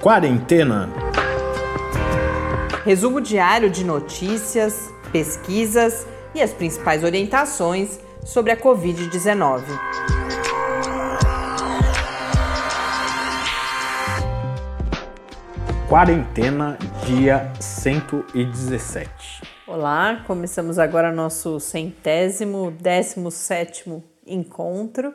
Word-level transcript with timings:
Quarentena. 0.00 0.88
Resumo 2.86 3.20
diário 3.20 3.68
de 3.68 3.84
notícias, 3.84 4.90
pesquisas 5.12 6.06
e 6.34 6.40
as 6.40 6.54
principais 6.54 7.04
orientações 7.04 8.00
sobre 8.24 8.50
a 8.50 8.56
Covid-19. 8.56 9.62
Quarentena, 15.86 16.78
dia 17.04 17.52
117. 17.60 19.42
Olá, 19.66 20.24
começamos 20.26 20.78
agora 20.78 21.12
nosso 21.12 21.60
centésimo, 21.60 22.70
décimo 22.70 23.30
sétimo 23.30 24.02
encontro 24.26 25.12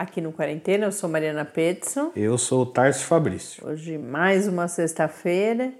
aqui 0.00 0.18
no 0.18 0.32
Quarentena. 0.32 0.86
Eu 0.86 0.92
sou 0.92 1.10
Mariana 1.10 1.44
Petson. 1.44 2.10
Eu 2.16 2.38
sou 2.38 2.62
o 2.62 2.66
Tarso 2.66 3.04
Fabrício. 3.04 3.62
Hoje 3.68 3.98
mais 3.98 4.48
uma 4.48 4.66
sexta-feira, 4.66 5.74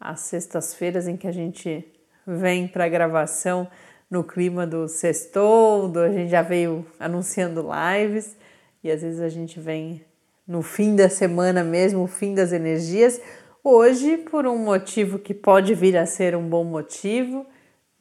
as 0.00 0.18
sextas-feiras 0.22 1.06
em 1.06 1.16
que 1.16 1.28
a 1.28 1.32
gente 1.32 1.86
vem 2.26 2.66
para 2.66 2.86
a 2.86 2.88
gravação 2.88 3.68
no 4.10 4.24
clima 4.24 4.66
do 4.66 4.88
sextou, 4.88 5.88
do, 5.88 6.00
a 6.00 6.10
gente 6.10 6.28
já 6.28 6.42
veio 6.42 6.84
anunciando 6.98 7.64
lives 7.64 8.36
e 8.82 8.90
às 8.90 9.00
vezes 9.00 9.20
a 9.20 9.28
gente 9.28 9.60
vem 9.60 10.04
no 10.44 10.60
fim 10.60 10.96
da 10.96 11.08
semana 11.08 11.62
mesmo, 11.62 12.02
o 12.02 12.08
fim 12.08 12.34
das 12.34 12.52
energias. 12.52 13.20
Hoje, 13.62 14.16
por 14.16 14.44
um 14.44 14.58
motivo 14.58 15.20
que 15.20 15.32
pode 15.32 15.72
vir 15.72 15.96
a 15.96 16.04
ser 16.04 16.34
um 16.34 16.48
bom 16.48 16.64
motivo, 16.64 17.46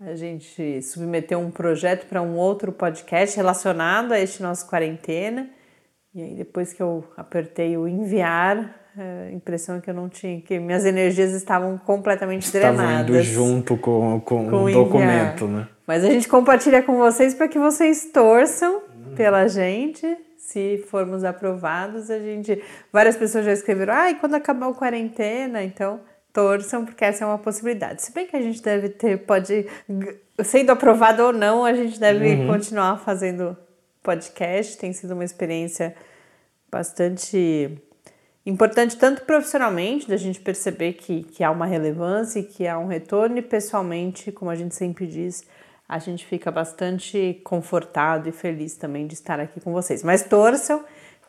a 0.03 0.15
gente 0.15 0.81
submeteu 0.81 1.39
um 1.39 1.51
projeto 1.51 2.07
para 2.07 2.21
um 2.21 2.35
outro 2.35 2.71
podcast 2.71 3.37
relacionado 3.37 4.11
a 4.13 4.19
este 4.19 4.41
nosso 4.41 4.67
quarentena. 4.67 5.47
E 6.13 6.21
aí 6.21 6.33
depois 6.35 6.73
que 6.73 6.81
eu 6.81 7.05
apertei 7.15 7.77
o 7.77 7.87
enviar, 7.87 8.75
a 8.97 9.31
impressão 9.31 9.77
é 9.77 9.79
que 9.81 9.89
eu 9.89 9.93
não 9.93 10.09
tinha, 10.09 10.41
que 10.41 10.59
minhas 10.59 10.85
energias 10.85 11.31
estavam 11.33 11.77
completamente 11.77 12.43
Estavam 12.45 12.77
drenadas. 12.77 13.09
indo 13.09 13.21
junto 13.23 13.77
com, 13.77 14.19
com, 14.21 14.49
Com 14.49 14.63
o 14.63 14.69
enviar. 14.69 14.83
documento, 14.85 15.47
né? 15.47 15.67
Mas 15.85 16.03
a 16.03 16.09
gente 16.09 16.27
compartilha 16.27 16.81
com 16.81 16.97
vocês 16.97 17.33
para 17.33 17.47
que 17.47 17.59
vocês 17.59 18.05
torçam 18.11 18.81
pela 19.15 19.47
gente. 19.47 20.17
Se 20.37 20.83
formos 20.89 21.23
aprovados, 21.23 22.09
a 22.09 22.19
gente. 22.19 22.61
Várias 22.91 23.15
pessoas 23.15 23.45
já 23.45 23.53
escreveram, 23.53 23.93
ah, 23.93 24.09
e 24.11 24.15
quando 24.15 24.33
acabar 24.33 24.67
o 24.67 24.73
quarentena? 24.73 25.63
Então, 25.63 26.01
torçam, 26.33 26.85
porque 26.85 27.03
essa 27.03 27.23
é 27.23 27.27
uma 27.27 27.37
possibilidade. 27.37 28.01
Se 28.01 28.13
bem 28.13 28.27
que 28.27 28.35
a 28.35 28.41
gente 28.41 28.61
deve 28.61 28.89
ter, 28.89 29.17
pode. 29.19 29.67
Sendo 30.43 30.71
aprovado 30.71 31.23
ou 31.23 31.33
não, 31.33 31.65
a 31.65 31.73
gente 31.73 31.99
deve 31.99 32.45
continuar 32.47 32.97
fazendo 32.97 33.55
podcast. 34.01 34.77
Tem 34.77 34.91
sido 34.93 35.13
uma 35.13 35.23
experiência 35.23 35.95
bastante 36.71 37.77
importante, 38.45 38.97
tanto 38.97 39.23
profissionalmente, 39.23 40.07
da 40.07 40.17
gente 40.17 40.39
perceber 40.39 40.93
que, 40.93 41.23
que 41.23 41.43
há 41.43 41.51
uma 41.51 41.65
relevância 41.65 42.39
e 42.39 42.43
que 42.43 42.67
há 42.67 42.79
um 42.79 42.87
retorno, 42.87 43.37
e 43.37 43.41
pessoalmente, 43.41 44.31
como 44.31 44.49
a 44.49 44.55
gente 44.55 44.73
sempre 44.73 45.05
diz, 45.05 45.43
a 45.87 45.99
gente 45.99 46.25
fica 46.25 46.49
bastante 46.49 47.39
confortado 47.43 48.29
e 48.29 48.31
feliz 48.31 48.75
também 48.75 49.05
de 49.05 49.13
estar 49.13 49.39
aqui 49.39 49.59
com 49.59 49.71
vocês. 49.73 50.03
Mas 50.03 50.23
torçam, 50.23 50.83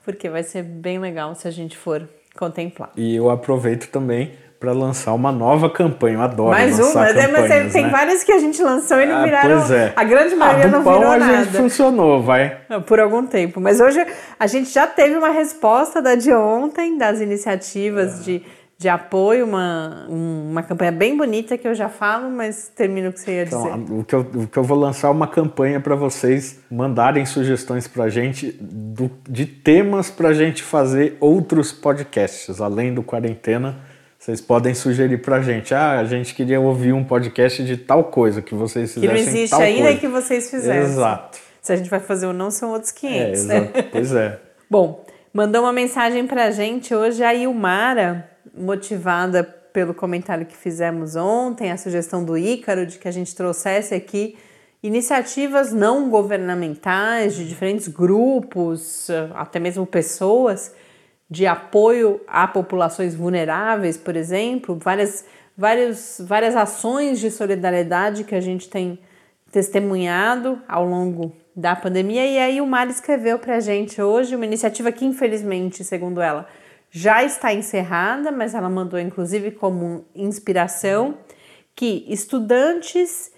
porque 0.04 0.30
vai 0.30 0.42
ser 0.42 0.62
bem 0.62 0.98
legal 0.98 1.34
se 1.34 1.46
a 1.46 1.50
gente 1.50 1.76
for 1.76 2.08
contemplar. 2.36 2.92
E 2.96 3.14
eu 3.14 3.28
aproveito 3.28 3.90
também 3.90 4.32
para 4.62 4.70
lançar 4.72 5.12
uma 5.12 5.32
nova 5.32 5.68
campanha. 5.68 6.18
Eu 6.18 6.22
adoro 6.22 6.50
Mais 6.50 6.78
lançar 6.78 6.90
uma, 7.00 7.12
né? 7.12 7.26
mas 7.26 7.42
campanhas, 7.42 7.72
tem 7.72 7.82
né? 7.82 7.88
várias 7.90 8.22
que 8.22 8.30
a 8.30 8.38
gente 8.38 8.62
lançou 8.62 9.00
e 9.00 9.06
não 9.06 9.16
Ah, 9.16 9.24
viraram. 9.24 9.58
pois 9.58 9.70
é. 9.72 9.92
A 9.96 10.04
grande 10.04 10.34
Ah, 10.34 10.36
maioria 10.36 10.68
do 10.68 10.70
não 10.70 10.82
virou 10.84 11.10
a 11.10 11.18
nada. 11.18 11.44
gente 11.44 11.56
funcionou, 11.56 12.22
vai. 12.22 12.58
Por 12.86 13.00
algum 13.00 13.26
tempo. 13.26 13.60
Mas 13.60 13.80
hoje 13.80 14.06
a 14.38 14.46
gente 14.46 14.70
já 14.70 14.86
teve 14.86 15.16
uma 15.16 15.30
resposta 15.30 16.00
da 16.00 16.14
de 16.14 16.32
ontem, 16.32 16.96
das 16.96 17.20
iniciativas 17.20 18.24
de, 18.24 18.40
de 18.78 18.88
apoio, 18.88 19.44
uma, 19.46 20.06
um- 20.08 20.50
uma 20.52 20.62
campanha 20.62 20.92
bem 20.92 21.16
bonita 21.16 21.58
que 21.58 21.66
eu 21.66 21.74
já 21.74 21.88
falo, 21.88 22.30
mas 22.30 22.68
termino 22.68 23.08
o 23.10 23.12
que 23.12 23.18
você 23.20 23.32
ia 23.38 23.44
dizer. 23.44 23.56
Então, 23.56 23.98
o 23.98 24.04
que, 24.04 24.14
eu, 24.14 24.20
o 24.20 24.46
que 24.46 24.56
eu 24.58 24.62
vou 24.62 24.78
lançar 24.78 25.08
é 25.08 25.10
uma 25.10 25.26
campanha 25.26 25.80
para 25.80 25.96
vocês 25.96 26.60
mandarem 26.70 27.26
sugestões 27.26 27.88
para 27.88 28.04
a 28.04 28.08
gente 28.08 28.56
do- 28.60 29.10
de 29.28 29.44
temas 29.44 30.08
para 30.08 30.28
a 30.28 30.32
gente 30.32 30.62
fazer 30.62 31.16
outros 31.18 31.72
podcasts, 31.72 32.60
além 32.60 32.94
do 32.94 33.02
Quarentena. 33.02 33.90
Vocês 34.22 34.40
podem 34.40 34.72
sugerir 34.72 35.18
para 35.18 35.38
a 35.38 35.42
gente. 35.42 35.74
Ah, 35.74 35.98
a 35.98 36.04
gente 36.04 36.32
queria 36.32 36.60
ouvir 36.60 36.92
um 36.92 37.02
podcast 37.02 37.64
de 37.64 37.76
tal 37.76 38.04
coisa, 38.04 38.40
que 38.40 38.54
vocês 38.54 38.94
que 38.94 39.00
não 39.00 39.08
fizessem 39.16 39.32
existe 39.34 39.50
tal 39.50 39.60
ainda 39.60 39.82
coisa. 39.82 39.96
e 39.96 39.98
que 39.98 40.06
vocês 40.06 40.48
fizeram. 40.48 40.82
Exato. 40.84 41.38
Se 41.60 41.72
a 41.72 41.76
gente 41.76 41.90
vai 41.90 41.98
fazer 41.98 42.26
ou 42.28 42.32
não, 42.32 42.48
são 42.48 42.70
outros 42.70 42.92
É, 42.92 42.94
500. 42.94 43.44
né? 43.46 43.56
exato. 43.56 43.82
Pois 43.90 44.12
é. 44.12 44.38
Bom, 44.70 45.04
mandou 45.34 45.62
uma 45.62 45.72
mensagem 45.72 46.24
pra 46.24 46.52
gente 46.52 46.94
hoje 46.94 47.24
a 47.24 47.34
Ilmara, 47.34 48.30
motivada 48.56 49.42
pelo 49.72 49.92
comentário 49.92 50.46
que 50.46 50.56
fizemos 50.56 51.16
ontem, 51.16 51.72
a 51.72 51.76
sugestão 51.76 52.24
do 52.24 52.38
Ícaro 52.38 52.86
de 52.86 53.00
que 53.00 53.08
a 53.08 53.12
gente 53.12 53.34
trouxesse 53.34 53.92
aqui 53.92 54.36
iniciativas 54.84 55.72
não 55.72 56.08
governamentais 56.08 57.34
de 57.34 57.48
diferentes 57.48 57.88
grupos, 57.88 59.10
eh, 59.10 59.30
até 59.34 59.58
mesmo 59.58 59.84
pessoas, 59.84 60.72
de 61.32 61.46
apoio 61.46 62.20
a 62.26 62.46
populações 62.46 63.14
vulneráveis, 63.14 63.96
por 63.96 64.16
exemplo, 64.16 64.78
várias, 64.78 65.24
várias, 65.56 66.20
várias 66.22 66.54
ações 66.54 67.18
de 67.18 67.30
solidariedade 67.30 68.22
que 68.22 68.34
a 68.34 68.40
gente 68.40 68.68
tem 68.68 68.98
testemunhado 69.50 70.60
ao 70.68 70.84
longo 70.84 71.34
da 71.56 71.74
pandemia. 71.74 72.26
E 72.26 72.38
aí 72.38 72.60
o 72.60 72.66
Mara 72.66 72.90
escreveu 72.90 73.38
para 73.38 73.56
a 73.56 73.60
gente 73.60 74.00
hoje 74.02 74.36
uma 74.36 74.44
iniciativa 74.44 74.92
que, 74.92 75.06
infelizmente, 75.06 75.82
segundo 75.82 76.20
ela, 76.20 76.46
já 76.90 77.24
está 77.24 77.50
encerrada, 77.54 78.30
mas 78.30 78.54
ela 78.54 78.68
mandou 78.68 79.00
inclusive 79.00 79.52
como 79.52 80.04
inspiração 80.14 81.16
que 81.74 82.04
estudantes 82.08 83.31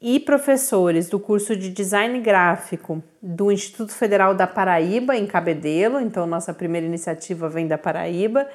e 0.00 0.18
professores 0.18 1.10
do 1.10 1.20
curso 1.20 1.54
de 1.54 1.68
design 1.68 2.18
gráfico 2.20 3.02
do 3.20 3.52
Instituto 3.52 3.92
Federal 3.92 4.34
da 4.34 4.46
Paraíba, 4.46 5.14
em 5.14 5.26
Cabedelo, 5.26 6.00
então 6.00 6.26
nossa 6.26 6.54
primeira 6.54 6.86
iniciativa 6.86 7.48
vem 7.50 7.66
da 7.66 7.76
Paraíba, 7.76 8.48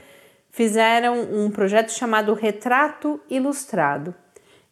fizeram 0.50 1.22
um 1.22 1.52
projeto 1.52 1.92
chamado 1.92 2.34
Retrato 2.34 3.20
Ilustrado, 3.30 4.16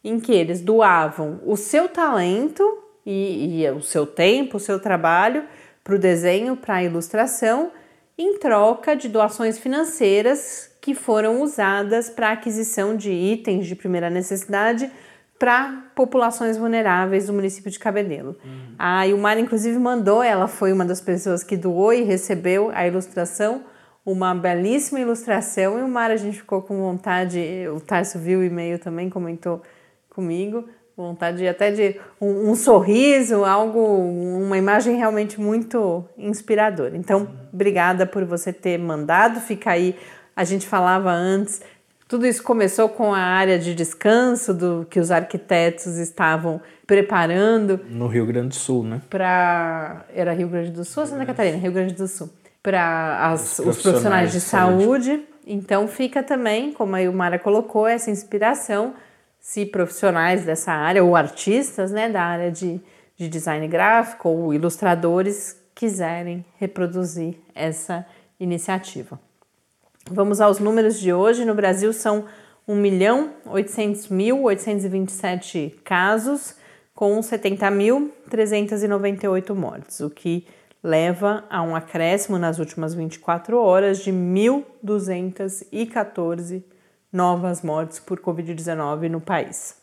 em 0.02 0.18
que 0.18 0.32
eles 0.32 0.60
doavam 0.60 1.40
o 1.46 1.56
seu 1.56 1.88
talento 1.88 2.78
e, 3.06 3.62
e 3.62 3.70
o 3.70 3.80
seu 3.80 4.04
tempo, 4.04 4.56
o 4.56 4.60
seu 4.60 4.80
trabalho 4.80 5.44
para 5.84 5.94
o 5.94 5.98
desenho, 5.98 6.56
para 6.56 6.76
a 6.76 6.82
ilustração, 6.82 7.70
em 8.18 8.38
troca 8.38 8.96
de 8.96 9.08
doações 9.08 9.58
financeiras 9.58 10.70
que 10.80 10.94
foram 10.94 11.40
usadas 11.40 12.10
para 12.10 12.32
aquisição 12.32 12.96
de 12.96 13.10
itens 13.10 13.66
de 13.66 13.76
primeira 13.76 14.10
necessidade 14.10 14.90
para 15.38 15.84
populações 15.94 16.56
vulneráveis 16.56 17.26
do 17.26 17.32
município 17.32 17.70
de 17.70 17.78
Cabedelo. 17.78 18.36
A 18.78 19.06
Ilmar, 19.06 19.38
inclusive, 19.38 19.78
mandou, 19.78 20.22
ela 20.22 20.46
foi 20.46 20.72
uma 20.72 20.84
das 20.84 21.00
pessoas 21.00 21.42
que 21.42 21.56
doou 21.56 21.92
e 21.92 22.02
recebeu 22.02 22.70
a 22.72 22.86
ilustração, 22.86 23.62
uma 24.06 24.34
belíssima 24.34 25.00
ilustração, 25.00 25.78
e 25.78 25.82
o 25.82 25.88
Mar, 25.88 26.10
a 26.10 26.16
gente 26.16 26.38
ficou 26.38 26.62
com 26.62 26.76
vontade, 26.76 27.40
o 27.74 27.80
Tarso 27.80 28.18
viu 28.18 28.40
o 28.40 28.44
e-mail 28.44 28.78
também, 28.78 29.08
comentou 29.08 29.62
comigo, 30.10 30.68
vontade 30.96 31.46
até 31.48 31.72
de 31.72 32.00
um, 32.20 32.50
um 32.50 32.54
sorriso, 32.54 33.44
algo, 33.44 33.80
uma 33.80 34.56
imagem 34.56 34.96
realmente 34.96 35.40
muito 35.40 36.04
inspiradora. 36.16 36.96
Então, 36.96 37.28
obrigada 37.52 38.06
por 38.06 38.24
você 38.24 38.52
ter 38.52 38.78
mandado, 38.78 39.40
fica 39.40 39.70
aí, 39.70 39.96
a 40.36 40.44
gente 40.44 40.66
falava 40.66 41.10
antes, 41.10 41.62
tudo 42.06 42.26
isso 42.26 42.42
começou 42.42 42.88
com 42.88 43.14
a 43.14 43.18
área 43.18 43.58
de 43.58 43.74
descanso 43.74 44.52
do 44.52 44.86
que 44.90 45.00
os 45.00 45.10
arquitetos 45.10 45.96
estavam 45.96 46.60
preparando 46.86 47.80
No 47.88 48.06
Rio 48.06 48.26
Grande 48.26 48.48
do 48.48 48.54
Sul, 48.54 48.84
né? 48.84 49.00
para 49.08 50.04
era 50.14 50.32
Rio 50.32 50.48
Grande 50.48 50.70
do 50.70 50.84
Sul 50.84 51.02
ou 51.02 51.08
Santa 51.08 51.24
Catarina? 51.24 51.56
Rio 51.56 51.72
Grande 51.72 51.94
do 51.94 52.06
Sul. 52.06 52.28
Para 52.62 53.32
os, 53.34 53.58
Os 53.58 53.64
profissionais 53.64 53.74
de 53.74 53.90
profissionais 53.90 54.32
de 54.32 54.40
saúde. 54.40 55.24
Então 55.46 55.86
fica 55.86 56.22
também, 56.22 56.72
como 56.72 56.94
a 56.96 57.02
Ilmara 57.02 57.38
colocou, 57.38 57.86
essa 57.86 58.10
inspiração, 58.10 58.94
se 59.38 59.66
profissionais 59.66 60.44
dessa 60.44 60.72
área, 60.72 61.04
ou 61.04 61.14
artistas 61.14 61.90
né, 61.90 62.08
da 62.08 62.22
área 62.22 62.50
de, 62.50 62.80
de 63.16 63.28
design 63.28 63.66
gráfico, 63.68 64.28
ou 64.28 64.54
ilustradores, 64.54 65.60
quiserem 65.74 66.44
reproduzir 66.58 67.36
essa 67.54 68.06
iniciativa. 68.40 69.20
Vamos 70.10 70.38
aos 70.38 70.58
números 70.58 71.00
de 71.00 71.14
hoje. 71.14 71.46
No 71.46 71.54
Brasil 71.54 71.90
são 71.90 72.26
1 72.68 72.76
milhão 72.76 73.30
800 73.46 74.08
mil 74.08 74.42
827 74.42 75.80
casos, 75.82 76.54
com 76.94 77.18
70.398 77.20 79.54
mortes, 79.54 80.00
o 80.00 80.10
que 80.10 80.46
leva 80.82 81.44
a 81.48 81.62
um 81.62 81.74
acréscimo 81.74 82.38
nas 82.38 82.58
últimas 82.58 82.94
24 82.94 83.58
horas 83.58 84.00
de 84.00 84.12
1.214 84.12 86.62
novas 87.10 87.62
mortes 87.62 87.98
por 87.98 88.20
Covid-19 88.20 89.08
no 89.08 89.22
país. 89.22 89.76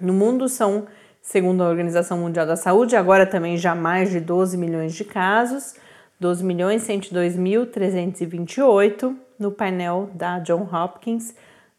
No 0.00 0.14
mundo 0.14 0.48
são, 0.48 0.86
segundo 1.20 1.62
a 1.62 1.68
Organização 1.68 2.16
Mundial 2.18 2.46
da 2.46 2.56
Saúde, 2.56 2.96
agora 2.96 3.26
também 3.26 3.58
já 3.58 3.74
mais 3.74 4.10
de 4.10 4.18
12 4.18 4.56
milhões 4.56 4.94
de 4.94 5.04
casos, 5.04 5.74
12 6.18 6.42
milhões 6.42 6.88
102.328 6.88 9.25
no 9.38 9.50
painel 9.50 10.10
da 10.14 10.38
John 10.40 10.68
Hopkins, 10.72 11.34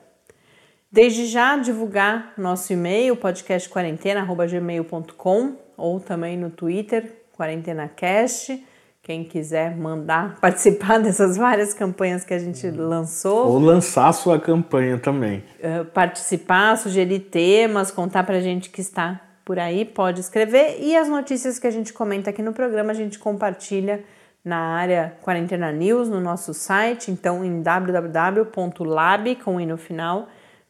Desde 0.92 1.26
já 1.26 1.56
divulgar 1.56 2.34
nosso 2.38 2.74
e-mail 2.74 3.16
podcastquarentena@gmail.com 3.16 5.56
ou 5.78 6.02
também 6.02 6.38
no 6.38 6.50
Twitter 6.50 7.16
QuarentenaCast. 7.34 8.62
Quem 9.04 9.24
quiser 9.24 9.76
mandar 9.76 10.38
participar 10.42 11.00
dessas 11.00 11.36
várias 11.36 11.74
campanhas 11.74 12.24
que 12.24 12.34
a 12.34 12.40
gente 12.40 12.70
lançou. 12.70 13.48
Ou 13.48 13.60
lançar 13.60 14.14
sua 14.14 14.40
campanha 14.40 14.98
também. 15.00 15.44
Uh, 15.60 15.86
participar, 15.86 16.78
sugerir 16.78 17.20
temas, 17.20 17.90
contar 17.90 18.24
pra 18.24 18.40
gente 18.40 18.70
que 18.70 18.82
está 18.82 19.20
por 19.44 19.58
aí, 19.58 19.86
pode 19.86 20.20
escrever. 20.20 20.78
E 20.80 20.96
as 20.96 21.10
notícias 21.10 21.58
que 21.58 21.66
a 21.66 21.72
gente 21.72 21.92
comenta 21.92 22.30
aqui 22.30 22.42
no 22.42 22.54
programa, 22.54 22.92
a 22.92 22.96
gente 22.96 23.18
compartilha 23.18 24.04
na 24.46 24.58
área 24.58 25.18
Quarentena 25.22 25.72
News, 25.72 26.08
no 26.10 26.20
nosso 26.20 26.54
site, 26.54 27.12
então 27.12 27.44
em 27.44 27.62
www.lab, 27.62 29.36
com 29.38 29.60
i 29.60 29.66
no 29.66 29.78
final, 29.78 30.28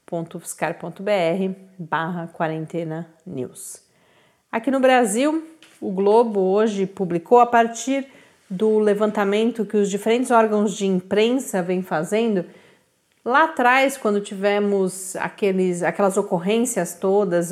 .fiscar.br 0.09 1.55
barra 1.79 2.27
quarentena 2.27 3.07
news. 3.25 3.81
Aqui 4.51 4.69
no 4.69 4.79
Brasil, 4.79 5.47
o 5.79 5.91
Globo 5.91 6.41
hoje 6.41 6.85
publicou 6.85 7.39
a 7.39 7.45
partir 7.45 8.05
do 8.51 8.79
levantamento 8.79 9.65
que 9.65 9.77
os 9.77 9.89
diferentes 9.89 10.29
órgãos 10.29 10.75
de 10.75 10.85
imprensa 10.85 11.63
vêm 11.63 11.81
fazendo. 11.81 12.43
Lá 13.23 13.45
atrás, 13.45 13.95
quando 13.95 14.19
tivemos 14.19 15.15
aqueles, 15.15 15.81
aquelas 15.81 16.17
ocorrências 16.17 16.93
todas, 16.93 17.51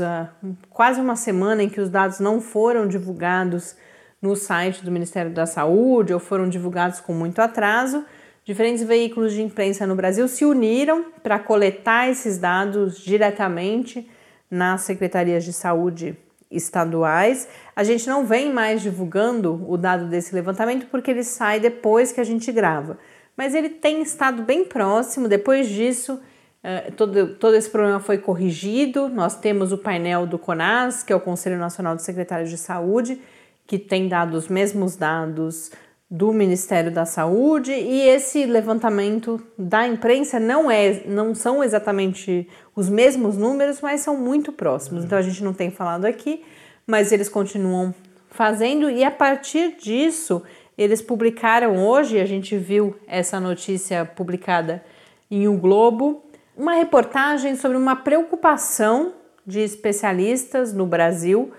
quase 0.69 0.99
uma 0.99 1.15
semana 1.15 1.63
em 1.63 1.69
que 1.69 1.79
os 1.79 1.89
dados 1.89 2.19
não 2.19 2.41
foram 2.41 2.85
divulgados 2.85 3.77
no 4.21 4.35
site 4.35 4.83
do 4.83 4.91
Ministério 4.91 5.31
da 5.31 5.45
Saúde 5.45 6.13
ou 6.13 6.19
foram 6.19 6.49
divulgados 6.49 6.99
com 6.99 7.13
muito 7.13 7.39
atraso, 7.39 8.03
diferentes 8.43 8.83
veículos 8.83 9.31
de 9.31 9.41
imprensa 9.41 9.87
no 9.87 9.95
Brasil 9.95 10.27
se 10.27 10.43
uniram 10.43 11.05
para 11.23 11.39
coletar 11.39 12.09
esses 12.09 12.37
dados 12.37 12.99
diretamente 12.99 14.09
nas 14.51 14.81
secretarias 14.81 15.45
de 15.45 15.53
saúde 15.53 16.17
estaduais. 16.49 17.47
A 17.75 17.83
gente 17.83 18.07
não 18.07 18.25
vem 18.25 18.51
mais 18.51 18.81
divulgando 18.81 19.65
o 19.67 19.77
dado 19.77 20.05
desse 20.07 20.33
levantamento 20.33 20.87
porque 20.87 21.11
ele 21.11 21.23
sai 21.23 21.59
depois 21.59 22.11
que 22.11 22.19
a 22.19 22.23
gente 22.23 22.51
grava, 22.51 22.97
mas 23.37 23.53
ele 23.53 23.69
tem 23.69 24.01
estado 24.01 24.43
bem 24.43 24.65
próximo. 24.65 25.27
Depois 25.27 25.67
disso, 25.67 26.19
eh, 26.63 26.91
todo, 26.95 27.35
todo 27.35 27.55
esse 27.55 27.69
problema 27.69 27.99
foi 27.99 28.17
corrigido. 28.17 29.07
Nós 29.07 29.35
temos 29.35 29.71
o 29.71 29.77
painel 29.77 30.25
do 30.25 30.37
CONAS, 30.37 31.03
que 31.03 31.13
é 31.13 31.15
o 31.15 31.21
Conselho 31.21 31.57
Nacional 31.57 31.95
de 31.95 32.03
Secretários 32.03 32.49
de 32.49 32.57
Saúde, 32.57 33.21
que 33.65 33.77
tem 33.77 34.07
dado 34.07 34.35
os 34.35 34.47
mesmos 34.47 34.95
dados 34.95 35.71
do 36.09 36.33
Ministério 36.33 36.91
da 36.91 37.05
Saúde 37.05 37.71
e 37.71 38.01
esse 38.01 38.45
levantamento 38.45 39.39
da 39.55 39.87
imprensa 39.87 40.39
não 40.39 40.69
é 40.69 41.03
não 41.05 41.35
são 41.35 41.63
exatamente 41.63 42.47
os 42.75 42.89
mesmos 42.89 43.37
números, 43.37 43.79
mas 43.79 44.01
são 44.01 44.17
muito 44.17 44.51
próximos. 44.51 45.05
Então 45.05 45.17
a 45.17 45.21
gente 45.21 45.43
não 45.43 45.53
tem 45.53 45.69
falado 45.69 46.05
aqui, 46.05 46.43
mas 46.87 47.11
eles 47.11 47.29
continuam 47.29 47.93
fazendo 48.31 48.89
e 48.89 49.03
a 49.03 49.11
partir 49.11 49.75
disso 49.79 50.41
eles 50.75 51.01
publicaram 51.01 51.77
hoje, 51.85 52.19
a 52.19 52.25
gente 52.25 52.57
viu 52.57 52.95
essa 53.05 53.39
notícia 53.39 54.03
publicada 54.05 54.83
em 55.29 55.47
O 55.47 55.57
Globo, 55.57 56.23
uma 56.57 56.73
reportagem 56.73 57.55
sobre 57.55 57.77
uma 57.77 57.97
preocupação 57.97 59.13
de 59.45 59.59
especialistas 59.59 60.73
no 60.73 60.85
Brasil 60.85 61.51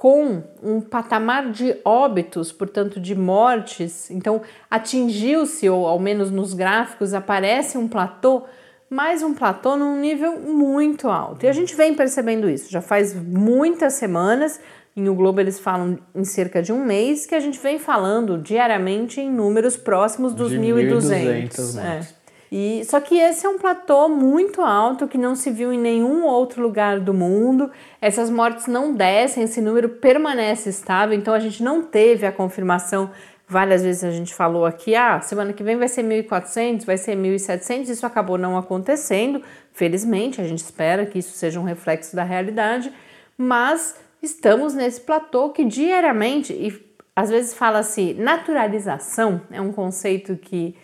com 0.00 0.42
um 0.62 0.80
patamar 0.80 1.50
de 1.52 1.76
óbitos, 1.84 2.50
portanto 2.50 2.98
de 2.98 3.14
mortes. 3.14 4.10
Então, 4.10 4.40
atingiu-se, 4.70 5.68
ou 5.68 5.86
ao 5.86 5.98
menos 5.98 6.30
nos 6.30 6.54
gráficos, 6.54 7.12
aparece 7.12 7.76
um 7.76 7.86
platô, 7.86 8.44
mas 8.88 9.22
um 9.22 9.34
platô 9.34 9.76
num 9.76 10.00
nível 10.00 10.40
muito 10.40 11.06
alto. 11.06 11.44
E 11.44 11.48
a 11.50 11.52
gente 11.52 11.76
vem 11.76 11.94
percebendo 11.94 12.48
isso, 12.48 12.72
já 12.72 12.80
faz 12.80 13.14
muitas 13.14 13.92
semanas. 13.92 14.58
Em 14.96 15.06
O 15.06 15.14
Globo 15.14 15.38
eles 15.38 15.60
falam 15.60 15.98
em 16.14 16.24
cerca 16.24 16.62
de 16.62 16.72
um 16.72 16.82
mês 16.82 17.26
que 17.26 17.34
a 17.34 17.40
gente 17.40 17.58
vem 17.58 17.78
falando 17.78 18.38
diariamente 18.38 19.20
em 19.20 19.30
números 19.30 19.76
próximos 19.76 20.32
dos 20.32 20.50
1.200. 20.50 21.78
É. 21.78 22.19
E 22.52 22.82
só 22.84 23.00
que 23.00 23.16
esse 23.16 23.46
é 23.46 23.48
um 23.48 23.58
platô 23.58 24.08
muito 24.08 24.60
alto 24.60 25.06
que 25.06 25.16
não 25.16 25.36
se 25.36 25.50
viu 25.50 25.72
em 25.72 25.78
nenhum 25.78 26.24
outro 26.24 26.60
lugar 26.60 26.98
do 26.98 27.14
mundo. 27.14 27.70
Essas 28.00 28.28
mortes 28.28 28.66
não 28.66 28.92
descem, 28.92 29.44
esse 29.44 29.60
número 29.60 29.88
permanece 29.88 30.68
estável, 30.68 31.16
então 31.16 31.32
a 31.32 31.38
gente 31.38 31.62
não 31.62 31.82
teve 31.82 32.26
a 32.26 32.32
confirmação. 32.32 33.10
Várias 33.46 33.82
vezes 33.82 34.02
a 34.02 34.10
gente 34.10 34.34
falou 34.34 34.66
aqui, 34.66 34.96
ah, 34.96 35.20
semana 35.20 35.52
que 35.52 35.62
vem 35.62 35.76
vai 35.76 35.86
ser 35.86 36.02
1.400, 36.02 36.84
vai 36.84 36.96
ser 36.96 37.16
1.700, 37.16 37.88
isso 37.88 38.06
acabou 38.06 38.36
não 38.36 38.56
acontecendo. 38.58 39.42
Felizmente, 39.72 40.40
a 40.40 40.44
gente 40.44 40.62
espera 40.62 41.06
que 41.06 41.20
isso 41.20 41.36
seja 41.36 41.60
um 41.60 41.64
reflexo 41.64 42.16
da 42.16 42.24
realidade, 42.24 42.92
mas 43.38 43.96
estamos 44.20 44.74
nesse 44.74 45.00
platô 45.00 45.50
que 45.50 45.64
diariamente, 45.64 46.52
e 46.52 46.90
às 47.14 47.30
vezes 47.30 47.54
fala-se 47.54 48.14
naturalização, 48.14 49.40
é 49.50 49.60
um 49.60 49.72
conceito 49.72 50.36
que 50.36 50.76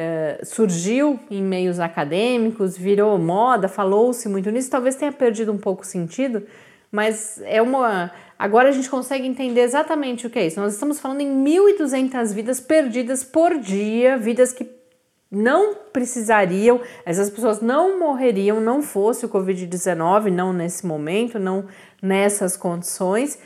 é, 0.00 0.38
surgiu 0.44 1.18
em 1.28 1.42
meios 1.42 1.80
acadêmicos, 1.80 2.78
virou 2.78 3.18
moda, 3.18 3.66
falou-se 3.66 4.28
muito 4.28 4.48
nisso, 4.48 4.70
talvez 4.70 4.94
tenha 4.94 5.10
perdido 5.10 5.50
um 5.50 5.58
pouco 5.58 5.82
o 5.82 5.84
sentido, 5.84 6.44
mas 6.90 7.42
é 7.44 7.60
uma. 7.60 8.12
Agora 8.38 8.68
a 8.68 8.72
gente 8.72 8.88
consegue 8.88 9.26
entender 9.26 9.62
exatamente 9.62 10.24
o 10.24 10.30
que 10.30 10.38
é 10.38 10.46
isso. 10.46 10.60
Nós 10.60 10.74
estamos 10.74 11.00
falando 11.00 11.22
em 11.22 11.44
1.200 11.44 12.32
vidas 12.32 12.60
perdidas 12.60 13.24
por 13.24 13.58
dia, 13.58 14.16
vidas 14.16 14.52
que 14.52 14.70
não 15.28 15.74
precisariam, 15.92 16.80
essas 17.04 17.28
pessoas 17.28 17.60
não 17.60 17.98
morreriam, 17.98 18.60
não 18.60 18.80
fosse 18.80 19.26
o 19.26 19.28
Covid-19, 19.28 20.30
não 20.30 20.52
nesse 20.52 20.86
momento, 20.86 21.40
não 21.40 21.64
nessas 22.00 22.56
condições. 22.56 23.36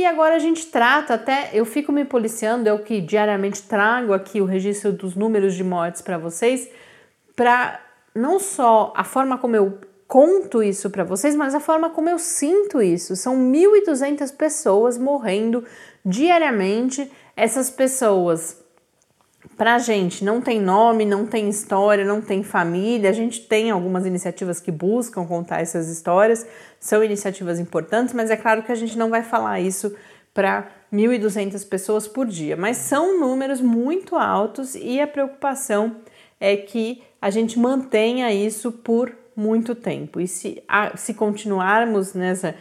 E 0.00 0.06
agora 0.06 0.36
a 0.36 0.38
gente 0.38 0.64
trata 0.68 1.12
até, 1.12 1.50
eu 1.52 1.66
fico 1.66 1.92
me 1.92 2.06
policiando, 2.06 2.66
é 2.66 2.72
o 2.72 2.78
que 2.78 3.02
diariamente 3.02 3.64
trago 3.64 4.14
aqui 4.14 4.40
o 4.40 4.46
registro 4.46 4.94
dos 4.94 5.14
números 5.14 5.54
de 5.54 5.62
mortes 5.62 6.00
para 6.00 6.16
vocês, 6.16 6.70
para 7.36 7.78
não 8.14 8.40
só 8.40 8.94
a 8.96 9.04
forma 9.04 9.36
como 9.36 9.56
eu 9.56 9.78
conto 10.08 10.62
isso 10.62 10.88
para 10.88 11.04
vocês, 11.04 11.36
mas 11.36 11.54
a 11.54 11.60
forma 11.60 11.90
como 11.90 12.08
eu 12.08 12.18
sinto 12.18 12.80
isso. 12.80 13.14
São 13.14 13.36
1.200 13.36 14.34
pessoas 14.34 14.96
morrendo 14.96 15.66
diariamente. 16.02 17.12
Essas 17.36 17.68
pessoas 17.68 18.58
para 19.60 19.74
a 19.74 19.78
gente 19.78 20.24
não 20.24 20.40
tem 20.40 20.58
nome, 20.58 21.04
não 21.04 21.26
tem 21.26 21.46
história, 21.50 22.02
não 22.02 22.22
tem 22.22 22.42
família. 22.42 23.10
A 23.10 23.12
gente 23.12 23.42
tem 23.42 23.70
algumas 23.70 24.06
iniciativas 24.06 24.58
que 24.58 24.72
buscam 24.72 25.26
contar 25.26 25.60
essas 25.60 25.86
histórias, 25.90 26.46
são 26.78 27.04
iniciativas 27.04 27.60
importantes, 27.60 28.14
mas 28.14 28.30
é 28.30 28.38
claro 28.38 28.62
que 28.62 28.72
a 28.72 28.74
gente 28.74 28.96
não 28.96 29.10
vai 29.10 29.22
falar 29.22 29.60
isso 29.60 29.94
para 30.32 30.66
1.200 30.90 31.68
pessoas 31.68 32.08
por 32.08 32.26
dia. 32.26 32.56
Mas 32.56 32.78
são 32.78 33.20
números 33.20 33.60
muito 33.60 34.16
altos 34.16 34.74
e 34.74 34.98
a 34.98 35.06
preocupação 35.06 35.96
é 36.40 36.56
que 36.56 37.02
a 37.20 37.28
gente 37.28 37.58
mantenha 37.58 38.32
isso 38.32 38.72
por 38.72 39.14
muito 39.36 39.74
tempo. 39.74 40.22
E 40.22 40.26
se, 40.26 40.62
a, 40.66 40.96
se 40.96 41.12
continuarmos 41.12 42.14
nessa 42.14 42.54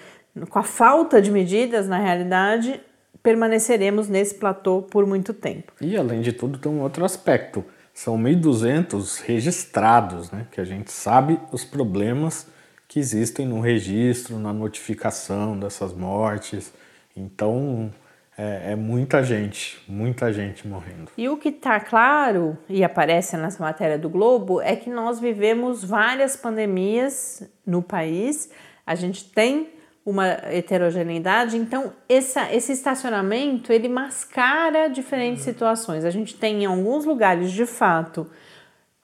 com 0.50 0.60
a 0.60 0.64
falta 0.64 1.22
de 1.22 1.32
medidas, 1.32 1.88
na 1.88 1.98
realidade, 1.98 2.82
permaneceremos 3.22 4.08
nesse 4.08 4.36
platô 4.36 4.82
por 4.82 5.06
muito 5.06 5.34
tempo. 5.34 5.74
E 5.82 5.98
além 5.98 6.22
de 6.22 6.34
tudo, 6.34 6.58
tem 6.58 6.72
um 6.72 6.82
outro 6.82 7.04
aspecto. 7.04 7.64
São 7.94 8.18
1.200 8.18 9.22
registrados, 9.22 10.32
né? 10.32 10.48
que 10.52 10.62
a 10.62 10.64
gente 10.64 10.92
sabe 10.92 11.40
os 11.52 11.66
problemas 11.66 12.48
que 12.88 13.00
existem 13.00 13.46
no 13.46 13.60
registro, 13.60 14.40
na 14.40 14.54
notificação 14.54 15.60
dessas 15.60 15.94
mortes. 15.94 16.74
Então, 17.16 17.92
é, 18.38 18.72
é, 18.72 18.76
muita 18.76 19.22
gente, 19.22 19.84
muita 19.86 20.32
gente 20.32 20.66
morrendo. 20.66 21.12
E 21.18 21.28
o 21.28 21.36
que 21.36 21.50
está 21.50 21.78
claro 21.78 22.58
e 22.70 22.86
aparece 22.86 23.36
nessa 23.36 23.62
matéria 23.62 23.98
do 23.98 24.10
Globo 24.10 24.62
é 24.62 24.78
que 24.78 24.90
nós 24.90 25.20
vivemos 25.20 25.84
várias 25.84 26.38
pandemias 26.38 27.44
no 27.66 27.82
país. 27.82 28.50
A 28.88 28.96
gente 28.96 29.26
tem 29.26 29.70
uma 30.06 30.28
heterogeneidade, 30.28 31.58
então 31.58 31.94
essa, 32.08 32.54
esse 32.54 32.72
estacionamento 32.72 33.72
ele 33.72 33.88
mascara 33.88 34.88
diferentes 34.88 35.46
uhum. 35.46 35.52
situações. 35.52 36.06
A 36.06 36.10
gente 36.10 36.36
tem 36.36 36.64
em 36.64 36.66
alguns 36.66 37.06
lugares, 37.06 37.52
de 37.52 37.66
fato, 37.66 38.28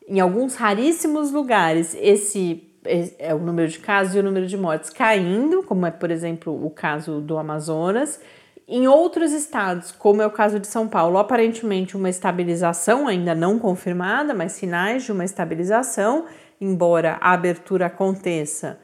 em 0.07 0.19
alguns 0.19 0.55
raríssimos 0.55 1.31
lugares, 1.31 1.95
esse 1.99 2.71
é 3.17 3.33
o 3.33 3.39
número 3.39 3.67
de 3.67 3.79
casos 3.79 4.15
e 4.15 4.19
o 4.19 4.23
número 4.23 4.45
de 4.45 4.57
mortes 4.57 4.89
caindo, 4.89 5.63
como 5.63 5.85
é, 5.85 5.91
por 5.91 6.11
exemplo, 6.11 6.65
o 6.65 6.69
caso 6.69 7.19
do 7.19 7.37
Amazonas. 7.37 8.19
Em 8.67 8.87
outros 8.87 9.31
estados, 9.31 9.91
como 9.91 10.21
é 10.21 10.25
o 10.25 10.31
caso 10.31 10.59
de 10.59 10.67
São 10.67 10.87
Paulo, 10.87 11.17
aparentemente 11.17 11.95
uma 11.95 12.09
estabilização, 12.09 13.07
ainda 13.07 13.35
não 13.35 13.59
confirmada, 13.59 14.33
mas 14.33 14.53
sinais 14.53 15.03
de 15.03 15.11
uma 15.11 15.25
estabilização. 15.25 16.25
embora 16.59 17.17
a 17.19 17.33
abertura 17.33 17.87
aconteça, 17.87 18.79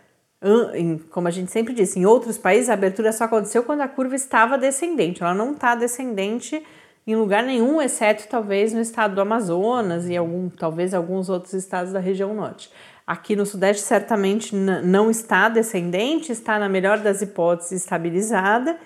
como 1.11 1.27
a 1.27 1.31
gente 1.31 1.51
sempre 1.51 1.73
disse, 1.73 1.99
em 1.99 2.05
outros 2.05 2.37
países 2.37 2.69
a 2.69 2.73
abertura 2.73 3.11
só 3.13 3.25
aconteceu 3.25 3.63
quando 3.63 3.81
a 3.81 3.87
curva 3.87 4.15
estava 4.15 4.57
descendente. 4.57 5.21
Ela 5.21 5.35
não 5.35 5.51
está 5.51 5.75
descendente 5.75 6.63
em 7.05 7.15
lugar 7.15 7.43
nenhum, 7.43 7.81
exceto 7.81 8.27
talvez 8.27 8.73
no 8.73 8.79
estado 8.79 9.15
do 9.15 9.21
Amazonas 9.21 10.07
e 10.07 10.17
algum, 10.17 10.49
talvez 10.49 10.93
alguns 10.93 11.29
outros 11.29 11.53
estados 11.53 11.93
da 11.93 11.99
região 11.99 12.33
norte. 12.33 12.71
Aqui 13.05 13.35
no 13.35 13.45
Sudeste 13.45 13.83
certamente 13.83 14.55
não 14.55 15.11
está 15.11 15.49
descendente, 15.49 16.31
está 16.31 16.57
na 16.57 16.69
melhor 16.69 16.99
das 16.99 17.21
hipóteses 17.21 17.83
estabilizada 17.83 18.77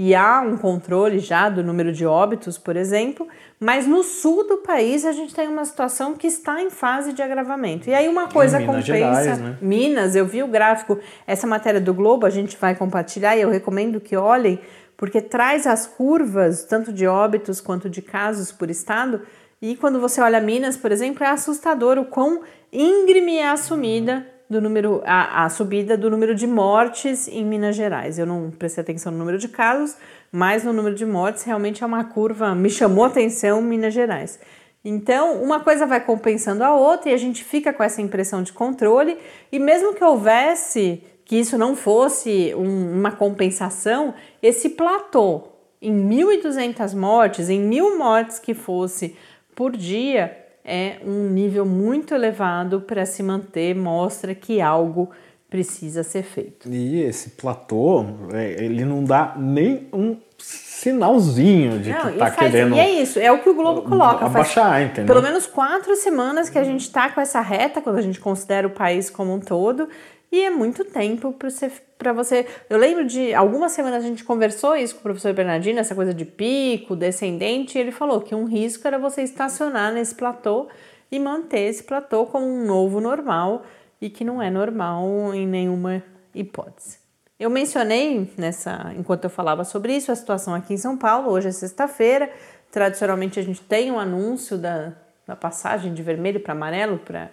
e 0.00 0.14
há 0.14 0.40
um 0.42 0.56
controle 0.56 1.18
já 1.18 1.48
do 1.48 1.60
número 1.60 1.92
de 1.92 2.06
óbitos, 2.06 2.56
por 2.56 2.76
exemplo, 2.76 3.26
mas 3.58 3.84
no 3.84 4.04
sul 4.04 4.46
do 4.46 4.58
país 4.58 5.04
a 5.04 5.10
gente 5.10 5.34
tem 5.34 5.48
uma 5.48 5.64
situação 5.64 6.14
que 6.14 6.28
está 6.28 6.62
em 6.62 6.70
fase 6.70 7.12
de 7.12 7.20
agravamento. 7.20 7.90
E 7.90 7.94
aí 7.94 8.06
uma 8.06 8.28
coisa 8.28 8.60
Minas 8.60 8.76
compensa. 8.76 8.96
Gerais, 8.96 9.40
né? 9.40 9.58
Minas, 9.60 10.14
eu 10.14 10.24
vi 10.24 10.40
o 10.40 10.46
gráfico, 10.46 11.00
essa 11.26 11.48
matéria 11.48 11.80
do 11.80 11.92
Globo 11.92 12.26
a 12.26 12.30
gente 12.30 12.56
vai 12.56 12.76
compartilhar 12.76 13.36
e 13.36 13.40
eu 13.40 13.50
recomendo 13.50 14.00
que 14.00 14.16
olhem, 14.16 14.60
porque 14.96 15.20
traz 15.20 15.66
as 15.66 15.84
curvas, 15.84 16.62
tanto 16.62 16.92
de 16.92 17.04
óbitos 17.04 17.60
quanto 17.60 17.90
de 17.90 18.00
casos 18.00 18.52
por 18.52 18.70
estado. 18.70 19.22
E 19.60 19.74
quando 19.74 19.98
você 19.98 20.20
olha 20.20 20.40
Minas, 20.40 20.76
por 20.76 20.92
exemplo, 20.92 21.24
é 21.24 21.28
assustador 21.28 21.98
o 21.98 22.04
quão 22.04 22.42
íngreme 22.72 23.38
é 23.38 23.48
a 23.48 23.56
sumida 23.56 24.24
do 24.48 24.60
número, 24.60 25.02
a, 25.04 25.44
a 25.44 25.48
subida 25.50 25.96
do 25.96 26.08
número 26.08 26.34
de 26.34 26.46
mortes 26.46 27.28
em 27.28 27.44
Minas 27.44 27.76
Gerais. 27.76 28.18
Eu 28.18 28.26
não 28.26 28.50
prestei 28.50 28.82
atenção 28.82 29.12
no 29.12 29.18
número 29.18 29.38
de 29.38 29.48
casos, 29.48 29.96
mas 30.32 30.64
no 30.64 30.72
número 30.72 30.94
de 30.94 31.04
mortes 31.04 31.44
realmente 31.44 31.82
é 31.82 31.86
uma 31.86 32.04
curva, 32.04 32.54
me 32.54 32.70
chamou 32.70 33.04
atenção 33.04 33.60
Minas 33.60 33.92
Gerais. 33.92 34.38
Então, 34.84 35.42
uma 35.42 35.60
coisa 35.60 35.84
vai 35.84 36.00
compensando 36.00 36.64
a 36.64 36.74
outra 36.74 37.10
e 37.10 37.14
a 37.14 37.18
gente 37.18 37.44
fica 37.44 37.72
com 37.72 37.82
essa 37.82 38.00
impressão 38.00 38.42
de 38.42 38.52
controle, 38.52 39.18
e 39.52 39.58
mesmo 39.58 39.92
que 39.94 40.02
houvesse 40.02 41.02
que 41.24 41.36
isso 41.36 41.58
não 41.58 41.76
fosse 41.76 42.54
um, 42.54 42.98
uma 42.98 43.10
compensação, 43.10 44.14
esse 44.42 44.70
platô 44.70 45.48
em 45.80 45.92
1.200 46.08 46.94
mortes, 46.94 47.50
em 47.50 47.60
mil 47.60 47.98
mortes 47.98 48.38
que 48.38 48.54
fosse 48.54 49.14
por 49.54 49.76
dia, 49.76 50.47
é 50.68 51.00
um 51.04 51.30
nível 51.30 51.64
muito 51.64 52.14
elevado 52.14 52.82
para 52.82 53.06
se 53.06 53.22
manter, 53.22 53.74
mostra 53.74 54.34
que 54.34 54.60
algo 54.60 55.10
precisa 55.48 56.02
ser 56.02 56.22
feito. 56.22 56.68
E 56.68 57.02
esse 57.02 57.30
platô, 57.30 58.04
é, 58.32 58.62
ele 58.62 58.84
não 58.84 59.02
dá 59.02 59.34
nem 59.38 59.88
um 59.92 60.18
sinalzinho 60.36 61.78
de 61.78 61.90
não, 61.90 62.00
que 62.02 62.08
está 62.10 62.30
querendo. 62.30 62.76
E 62.76 62.78
é 62.78 62.90
isso, 62.90 63.18
é 63.18 63.32
o 63.32 63.38
que 63.38 63.48
o 63.48 63.54
Globo 63.54 63.82
coloca. 63.82 64.26
Abaixar, 64.26 64.82
entendeu? 64.82 65.06
Pelo 65.06 65.22
menos 65.22 65.46
quatro 65.46 65.96
semanas 65.96 66.50
que 66.50 66.58
a 66.58 66.64
gente 66.64 66.82
está 66.82 67.08
com 67.08 67.20
essa 67.20 67.40
reta, 67.40 67.80
quando 67.80 67.96
a 67.96 68.02
gente 68.02 68.20
considera 68.20 68.66
o 68.66 68.70
país 68.70 69.08
como 69.08 69.32
um 69.34 69.40
todo, 69.40 69.88
e 70.30 70.42
é 70.42 70.50
muito 70.50 70.84
tempo 70.84 71.32
para 71.32 71.48
você, 71.48 71.72
você. 72.12 72.46
Eu 72.70 72.78
lembro 72.78 73.04
de 73.04 73.34
algumas 73.34 73.72
semanas 73.72 74.04
a 74.04 74.06
gente 74.06 74.24
conversou 74.24 74.76
isso 74.76 74.94
com 74.94 75.00
o 75.00 75.02
professor 75.02 75.32
Bernardino, 75.32 75.78
essa 75.78 75.94
coisa 75.94 76.14
de 76.14 76.24
pico, 76.24 76.94
descendente, 76.94 77.76
e 77.76 77.80
ele 77.80 77.92
falou 77.92 78.20
que 78.20 78.34
um 78.34 78.44
risco 78.44 78.86
era 78.86 78.98
você 78.98 79.22
estacionar 79.22 79.92
nesse 79.92 80.14
platô 80.14 80.68
e 81.10 81.18
manter 81.18 81.60
esse 81.60 81.82
platô 81.82 82.26
como 82.26 82.46
um 82.46 82.64
novo 82.64 83.00
normal 83.00 83.62
e 84.00 84.08
que 84.08 84.24
não 84.24 84.40
é 84.40 84.50
normal 84.50 85.34
em 85.34 85.46
nenhuma 85.46 86.02
hipótese. 86.34 86.98
Eu 87.38 87.50
mencionei 87.50 88.30
nessa, 88.36 88.92
enquanto 88.96 89.24
eu 89.24 89.30
falava 89.30 89.64
sobre 89.64 89.94
isso, 89.94 90.10
a 90.10 90.16
situação 90.16 90.54
aqui 90.54 90.74
em 90.74 90.76
São 90.76 90.96
Paulo. 90.96 91.30
Hoje 91.30 91.48
é 91.48 91.52
sexta-feira. 91.52 92.30
Tradicionalmente 92.70 93.38
a 93.38 93.42
gente 93.42 93.60
tem 93.60 93.90
um 93.92 93.98
anúncio 93.98 94.58
da, 94.58 94.92
da 95.26 95.36
passagem 95.36 95.94
de 95.94 96.02
vermelho 96.02 96.40
para 96.40 96.52
amarelo 96.52 96.98
para 96.98 97.30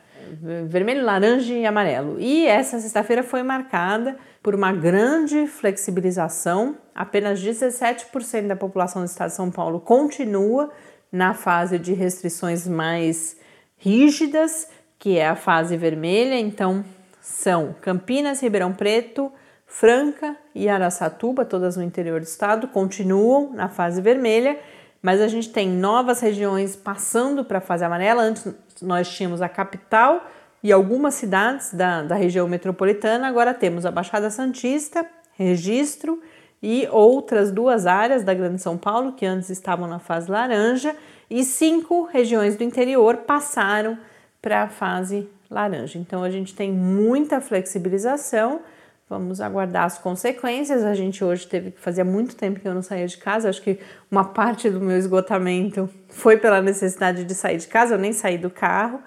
vermelho, 0.68 1.04
laranja 1.04 1.54
e 1.54 1.66
amarelo. 1.66 2.20
E 2.20 2.46
essa 2.46 2.80
sexta-feira 2.80 3.24
foi 3.24 3.44
marcada 3.44 4.16
por 4.46 4.54
uma 4.54 4.72
grande 4.72 5.48
flexibilização. 5.48 6.78
Apenas 6.94 7.42
17% 7.42 8.46
da 8.46 8.56
população 8.56 9.02
do 9.02 9.08
estado 9.08 9.30
de 9.30 9.36
São 9.36 9.50
Paulo 9.50 9.80
continua 9.80 10.70
na 11.12 11.34
fase 11.34 11.80
de 11.80 11.94
restrições 11.94 12.68
mais 12.68 13.38
rígidas, 13.76 14.70
que 15.00 15.18
é 15.18 15.28
a 15.28 15.36
fase 15.36 15.76
vermelha. 15.76 16.36
Então, 16.36 16.86
são 17.20 17.76
Campinas, 17.82 18.40
Ribeirão 18.40 18.72
Preto, 18.72 19.32
Franca 19.66 20.36
e 20.54 20.70
Araçatuba, 20.70 21.44
todas 21.44 21.76
no 21.76 21.82
interior 21.82 22.20
do 22.20 22.28
estado, 22.28 22.68
continuam 22.68 23.52
na 23.52 23.68
fase 23.68 24.00
vermelha, 24.00 24.60
mas 25.02 25.22
a 25.22 25.28
gente 25.28 25.50
tem 25.50 25.68
novas 25.68 26.20
regiões 26.20 26.76
passando 26.76 27.44
para 27.44 27.58
a 27.58 27.62
fase 27.62 27.84
amarela. 27.84 28.22
Antes 28.22 28.54
nós 28.80 29.10
tínhamos 29.10 29.42
a 29.42 29.50
capital 29.50 30.24
e 30.66 30.72
algumas 30.72 31.14
cidades 31.14 31.72
da, 31.76 32.02
da 32.02 32.16
região 32.16 32.48
metropolitana, 32.48 33.28
agora 33.28 33.54
temos 33.54 33.86
a 33.86 33.92
Baixada 33.92 34.32
Santista, 34.32 35.06
Registro 35.38 36.20
e 36.60 36.88
outras 36.92 37.52
duas 37.52 37.86
áreas 37.86 38.24
da 38.24 38.34
Grande 38.34 38.60
São 38.60 38.76
Paulo 38.76 39.14
que 39.14 39.28
antes 39.28 39.52
estavam 39.52 39.88
na 39.88 40.00
fase 40.00 40.32
laranja 40.32 40.96
e 41.30 41.44
cinco 41.44 42.06
regiões 42.06 42.56
do 42.56 42.64
interior 42.64 43.18
passaram 43.18 43.96
para 44.42 44.64
a 44.64 44.68
fase 44.68 45.30
laranja. 45.52 46.00
Então 46.00 46.24
a 46.24 46.32
gente 46.32 46.56
tem 46.56 46.72
muita 46.72 47.40
flexibilização. 47.40 48.62
Vamos 49.08 49.42
aguardar 49.42 49.84
as 49.84 50.00
consequências. 50.00 50.84
A 50.84 50.96
gente 50.96 51.24
hoje 51.24 51.46
teve 51.46 51.70
que 51.70 51.80
fazer 51.80 52.04
muito 52.04 52.36
tempo 52.36 52.60
que 52.60 52.68
eu 52.68 52.74
não 52.74 52.82
saía 52.82 53.06
de 53.06 53.18
casa. 53.18 53.50
Acho 53.50 53.62
que 53.62 53.78
uma 54.10 54.26
parte 54.26 54.68
do 54.72 54.80
meu 54.80 54.98
esgotamento 54.98 55.88
foi 56.10 56.38
pela 56.38 56.60
necessidade 56.60 57.24
de 57.24 57.36
sair 57.36 57.58
de 57.58 57.68
casa. 57.68 57.94
Eu 57.94 58.00
nem 58.00 58.14
saí 58.14 58.40
do 58.40 58.50
carro. 58.50 59.00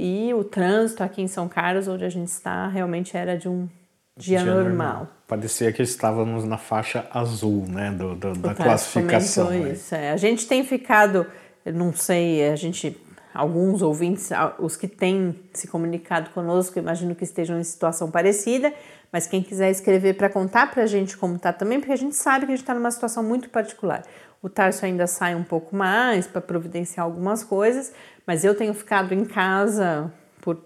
E 0.00 0.32
o 0.32 0.44
trânsito 0.44 1.02
aqui 1.02 1.20
em 1.20 1.26
São 1.26 1.48
Carlos, 1.48 1.88
onde 1.88 2.04
a 2.04 2.08
gente 2.08 2.28
está, 2.28 2.68
realmente 2.68 3.16
era 3.16 3.36
de 3.36 3.48
um 3.48 3.68
dia, 4.16 4.38
dia 4.38 4.54
normal. 4.54 4.64
normal. 4.68 5.08
Parecia 5.26 5.72
que 5.72 5.82
estávamos 5.82 6.44
na 6.44 6.56
faixa 6.56 7.04
azul, 7.12 7.66
né, 7.66 7.90
do, 7.90 8.14
do 8.14 8.32
da 8.34 8.54
classificação. 8.54 9.52
Isso, 9.66 9.96
é. 9.96 10.12
A 10.12 10.16
gente 10.16 10.46
tem 10.46 10.64
ficado, 10.64 11.26
não 11.66 11.92
sei, 11.92 12.48
a 12.48 12.54
gente 12.54 12.96
alguns 13.34 13.82
ouvintes, 13.82 14.30
os 14.58 14.76
que 14.76 14.86
têm 14.86 15.34
se 15.52 15.66
comunicado 15.66 16.30
conosco, 16.30 16.78
imagino 16.78 17.14
que 17.14 17.24
estejam 17.24 17.58
em 17.58 17.64
situação 17.64 18.10
parecida, 18.10 18.72
mas 19.12 19.26
quem 19.26 19.42
quiser 19.42 19.70
escrever 19.70 20.14
para 20.14 20.28
contar 20.28 20.70
para 20.70 20.84
a 20.84 20.86
gente 20.86 21.16
como 21.16 21.36
está 21.36 21.52
também, 21.52 21.78
porque 21.80 21.92
a 21.92 21.96
gente 21.96 22.14
sabe 22.14 22.46
que 22.46 22.52
a 22.52 22.54
gente 22.54 22.62
está 22.62 22.74
numa 22.74 22.90
situação 22.90 23.22
muito 23.22 23.48
particular. 23.48 24.02
O 24.40 24.48
Tarso 24.48 24.84
ainda 24.84 25.06
sai 25.06 25.34
um 25.34 25.42
pouco 25.42 25.74
mais 25.74 26.26
para 26.26 26.40
providenciar 26.40 27.04
algumas 27.04 27.42
coisas, 27.42 27.92
mas 28.28 28.44
eu 28.44 28.54
tenho 28.54 28.74
ficado 28.74 29.14
em 29.14 29.24
casa 29.24 30.12
por 30.42 30.56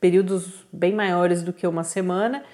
períodos 0.00 0.64
bem 0.72 0.94
maiores 0.94 1.42
do 1.42 1.52
que 1.52 1.66
uma 1.66 1.82
semana. 1.82 2.44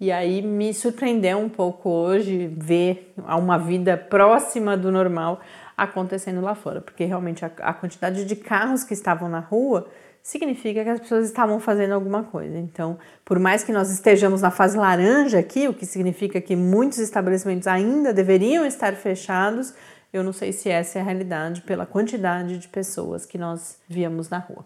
E 0.00 0.10
aí 0.10 0.40
me 0.40 0.72
surpreendeu 0.72 1.36
um 1.36 1.50
pouco 1.50 1.90
hoje 1.90 2.50
ver 2.56 3.12
uma 3.18 3.58
vida 3.58 3.98
próxima 3.98 4.78
do 4.78 4.90
normal 4.90 5.42
acontecendo 5.76 6.40
lá 6.40 6.54
fora, 6.54 6.80
porque 6.80 7.04
realmente 7.04 7.44
a, 7.44 7.50
a 7.58 7.74
quantidade 7.74 8.24
de 8.24 8.34
carros 8.34 8.82
que 8.82 8.94
estavam 8.94 9.28
na 9.28 9.40
rua 9.40 9.88
significa 10.22 10.82
que 10.82 10.88
as 10.88 11.00
pessoas 11.00 11.26
estavam 11.26 11.60
fazendo 11.60 11.92
alguma 11.92 12.24
coisa. 12.24 12.56
Então, 12.56 12.96
por 13.26 13.38
mais 13.38 13.62
que 13.62 13.72
nós 13.72 13.90
estejamos 13.90 14.40
na 14.40 14.50
fase 14.50 14.74
laranja 14.74 15.38
aqui, 15.38 15.68
o 15.68 15.74
que 15.74 15.84
significa 15.84 16.40
que 16.40 16.56
muitos 16.56 16.96
estabelecimentos 16.96 17.68
ainda 17.68 18.10
deveriam 18.10 18.64
estar 18.64 18.94
fechados, 18.94 19.74
eu 20.14 20.22
não 20.22 20.32
sei 20.32 20.52
se 20.52 20.70
essa 20.70 20.98
é 20.98 21.02
a 21.02 21.04
realidade 21.04 21.62
pela 21.62 21.84
quantidade 21.84 22.56
de 22.56 22.68
pessoas 22.68 23.26
que 23.26 23.36
nós 23.36 23.78
víamos 23.88 24.28
na 24.28 24.38
rua. 24.38 24.64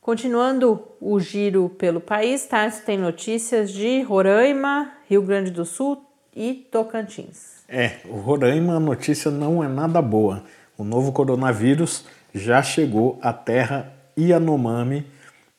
Continuando 0.00 0.80
o 1.00 1.18
giro 1.18 1.68
pelo 1.70 2.00
país, 2.00 2.46
Tarso 2.46 2.82
tem 2.86 2.96
notícias 2.96 3.72
de 3.72 4.02
Roraima, 4.02 4.92
Rio 5.10 5.20
Grande 5.22 5.50
do 5.50 5.64
Sul 5.64 6.02
e 6.34 6.66
Tocantins. 6.70 7.64
É, 7.68 7.96
o 8.04 8.18
Roraima 8.18 8.76
a 8.76 8.80
notícia 8.80 9.32
não 9.32 9.62
é 9.62 9.68
nada 9.68 10.00
boa. 10.00 10.44
O 10.78 10.84
novo 10.84 11.10
coronavírus 11.10 12.04
já 12.32 12.62
chegou 12.62 13.18
à 13.20 13.32
terra 13.32 13.92
Yanomami 14.16 15.04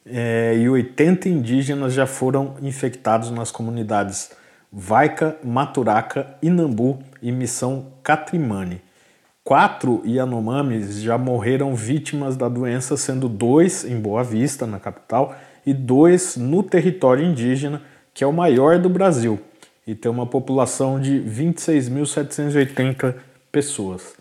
é, 0.05 0.55
e 0.57 0.69
80 0.69 1.27
indígenas 1.27 1.93
já 1.93 2.07
foram 2.07 2.55
infectados 2.61 3.29
nas 3.31 3.51
comunidades 3.51 4.31
Vaica, 4.71 5.37
Maturaca, 5.43 6.37
Inambu 6.41 6.99
e 7.21 7.33
Missão 7.33 7.87
Catrimani. 8.01 8.81
Quatro 9.49 10.03
Yanomamis 10.05 11.01
já 11.01 11.17
morreram 11.17 11.73
vítimas 11.73 12.37
da 12.37 12.47
doença, 12.47 12.95
sendo 12.95 13.27
dois 13.27 13.83
em 13.83 13.99
Boa 13.99 14.23
Vista, 14.23 14.67
na 14.67 14.79
capital, 14.79 15.35
e 15.65 15.73
dois 15.73 16.37
no 16.37 16.61
território 16.61 17.25
indígena, 17.25 17.81
que 18.13 18.23
é 18.23 18.27
o 18.27 18.31
maior 18.31 18.77
do 18.77 18.87
Brasil, 18.87 19.39
e 19.87 19.95
tem 19.95 20.11
uma 20.11 20.27
população 20.27 21.01
de 21.01 21.19
26.780 21.21 23.15
pessoas. 23.51 24.13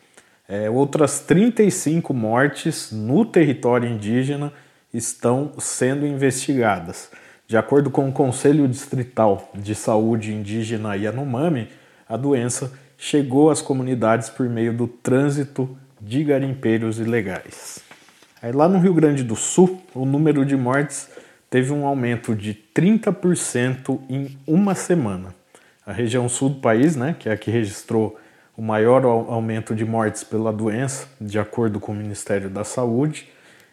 É, 0.48 0.70
outras 0.70 1.20
35 1.20 2.14
mortes 2.14 2.90
no 2.90 3.22
território 3.26 3.86
indígena 3.86 4.50
estão 4.94 5.52
sendo 5.58 6.06
investigadas. 6.06 7.10
De 7.46 7.58
acordo 7.58 7.90
com 7.90 8.08
o 8.08 8.12
Conselho 8.12 8.66
Distrital 8.66 9.52
de 9.54 9.74
Saúde 9.74 10.32
Indígena 10.32 10.96
Yanomami, 10.96 11.68
a 12.08 12.16
doença 12.16 12.72
chegou 12.98 13.48
às 13.48 13.62
comunidades 13.62 14.28
por 14.28 14.48
meio 14.48 14.76
do 14.76 14.88
trânsito 14.88 15.74
de 16.00 16.24
garimpeiros 16.24 16.98
ilegais. 16.98 17.78
Aí 18.42 18.52
lá 18.52 18.68
no 18.68 18.78
Rio 18.78 18.92
Grande 18.92 19.22
do 19.22 19.36
Sul, 19.36 19.80
o 19.94 20.04
número 20.04 20.44
de 20.44 20.56
mortes 20.56 21.08
teve 21.48 21.72
um 21.72 21.86
aumento 21.86 22.34
de 22.34 22.54
30% 22.74 24.00
em 24.10 24.36
uma 24.46 24.74
semana. 24.74 25.34
A 25.86 25.92
região 25.92 26.28
sul 26.28 26.50
do 26.50 26.60
país, 26.60 26.94
né, 26.96 27.16
que 27.18 27.28
é 27.28 27.32
a 27.32 27.36
que 27.36 27.50
registrou 27.50 28.18
o 28.56 28.60
maior 28.60 29.04
aumento 29.04 29.74
de 29.74 29.84
mortes 29.84 30.24
pela 30.24 30.52
doença, 30.52 31.06
de 31.20 31.38
acordo 31.38 31.78
com 31.78 31.92
o 31.92 31.94
Ministério 31.94 32.50
da 32.50 32.64
Saúde, 32.64 33.28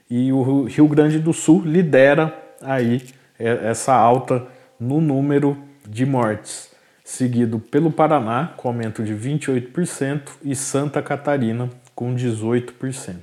e 0.10 0.32
o 0.32 0.65
Rio 0.65 0.88
Grande 0.88 1.17
do 1.17 1.34
Sul 1.34 1.63
lidera 1.65 2.34
aí 2.62 3.03
essa 3.38 3.94
alta 3.94 4.48
no 4.79 5.01
número 5.01 5.58
de 5.88 6.05
mortes, 6.05 6.70
seguido 7.05 7.59
pelo 7.59 7.91
Paraná 7.91 8.53
com 8.57 8.67
aumento 8.67 9.01
de 9.03 9.13
28% 9.13 10.21
e 10.43 10.55
Santa 10.55 11.03
Catarina 11.03 11.69
com 11.93 12.15
18%. 12.15 13.15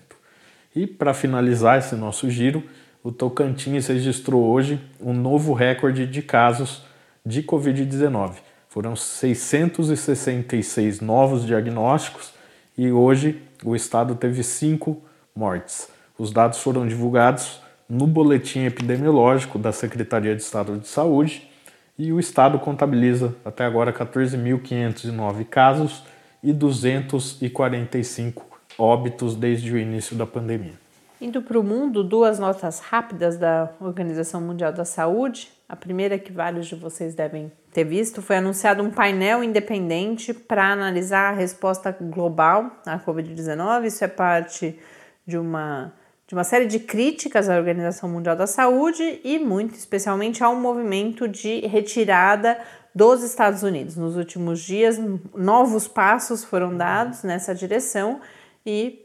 E 0.75 0.87
para 0.87 1.13
finalizar 1.13 1.79
esse 1.79 1.95
nosso 1.97 2.31
giro, 2.31 2.63
o 3.03 3.11
Tocantins 3.11 3.89
registrou 3.89 4.45
hoje 4.45 4.81
um 5.01 5.13
novo 5.13 5.53
recorde 5.53 6.07
de 6.07 6.23
casos 6.23 6.85
de 7.27 7.43
Covid-19. 7.43 8.35
Foram 8.69 8.95
666 8.95 11.01
novos 11.01 11.45
diagnósticos 11.45 12.33
e 12.79 12.93
hoje 12.93 13.43
o 13.65 13.75
estado 13.75 14.15
teve 14.15 14.45
cinco 14.45 15.03
mortes. 15.35 15.89
Os 16.17 16.31
dados 16.31 16.61
foram 16.61 16.87
divulgados 16.87 17.61
no 17.89 18.07
boletim 18.07 18.65
epidemiológico 18.65 19.59
da 19.59 19.73
Secretaria 19.73 20.37
de 20.37 20.43
Estado 20.43 20.79
de 20.79 20.87
Saúde 20.87 21.51
e 21.99 22.13
o 22.13 22.19
estado 22.19 22.59
contabiliza 22.59 23.35
até 23.45 23.65
agora 23.65 23.93
14.509 23.93 25.45
casos 25.45 26.05
e 26.43 26.53
245 26.53 28.45
óbitos 28.79 29.37
desde 29.37 29.73
o 29.73 29.79
início 29.79 30.17
da 30.17 30.27
pandemia. 30.27 30.81
Indo 31.21 31.41
para 31.41 31.59
o 31.59 31.63
mundo, 31.63 32.03
duas 32.03 32.39
notas 32.41 32.81
rápidas 32.81 33.37
da 33.37 33.71
Organização 33.81 34.41
Mundial 34.41 34.73
da 34.73 34.85
Saúde. 34.85 35.53
A 35.69 35.77
primeira, 35.77 36.19
que 36.19 36.33
vários 36.33 36.67
de 36.67 36.75
vocês 36.75 37.15
devem 37.15 37.53
ter 37.73 37.85
visto, 37.85 38.21
foi 38.21 38.37
anunciado 38.37 38.83
um 38.83 38.91
painel 38.91 39.45
independente 39.45 40.35
para 40.35 40.73
analisar 40.73 41.33
a 41.33 41.37
resposta 41.37 41.97
global 42.01 42.73
à 42.85 42.99
Covid-19. 42.99 43.85
Isso 43.85 44.05
é 44.05 44.09
parte 44.09 44.77
de 45.25 45.39
uma 45.39 45.93
de 46.33 46.35
uma 46.35 46.45
série 46.45 46.65
de 46.65 46.79
críticas 46.79 47.51
à 47.51 47.59
Organização 47.59 48.09
Mundial 48.09 48.35
da 48.35 48.47
Saúde 48.47 49.21
e, 49.23 49.39
muito 49.39 49.75
especialmente, 49.75 50.43
ao 50.43 50.57
movimento 50.57 51.29
de 51.29 51.61
retirada 51.67 52.59
dos 52.95 53.23
Estados 53.23 53.63
Unidos. 53.63 53.99
Nos 53.99 54.17
últimos 54.17 54.61
dias, 54.61 54.99
novos 55.35 55.87
passos 55.87 56.43
foram 56.43 56.75
dados 56.75 57.23
nessa 57.23 57.55
direção 57.55 58.19
e 58.65 59.05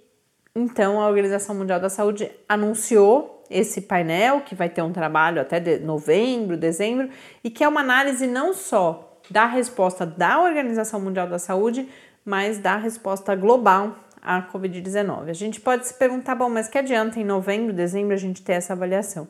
então 0.55 1.01
a 1.01 1.07
Organização 1.09 1.53
Mundial 1.53 1.81
da 1.81 1.89
Saúde 1.89 2.31
anunciou 2.47 3.43
esse 3.49 3.81
painel 3.81 4.39
que 4.39 4.55
vai 4.55 4.69
ter 4.69 4.81
um 4.81 4.93
trabalho 4.93 5.41
até 5.41 5.59
de 5.59 5.79
novembro, 5.79 6.55
dezembro 6.55 7.09
e 7.43 7.49
que 7.49 7.61
é 7.61 7.67
uma 7.67 7.81
análise 7.81 8.25
não 8.25 8.53
só 8.53 9.19
da 9.29 9.45
resposta 9.45 10.05
da 10.05 10.41
Organização 10.41 11.01
Mundial 11.01 11.27
da 11.27 11.37
Saúde, 11.37 11.89
mas 12.23 12.57
da 12.57 12.77
resposta 12.77 13.35
global 13.35 14.06
a 14.27 14.41
Covid-19. 14.41 15.29
A 15.29 15.33
gente 15.33 15.61
pode 15.61 15.87
se 15.87 15.93
perguntar, 15.93 16.35
bom, 16.35 16.49
mas 16.49 16.67
que 16.67 16.77
adianta 16.77 17.17
em 17.17 17.23
novembro, 17.23 17.71
dezembro 17.71 18.13
a 18.13 18.17
gente 18.17 18.41
ter 18.41 18.53
essa 18.53 18.73
avaliação? 18.73 19.25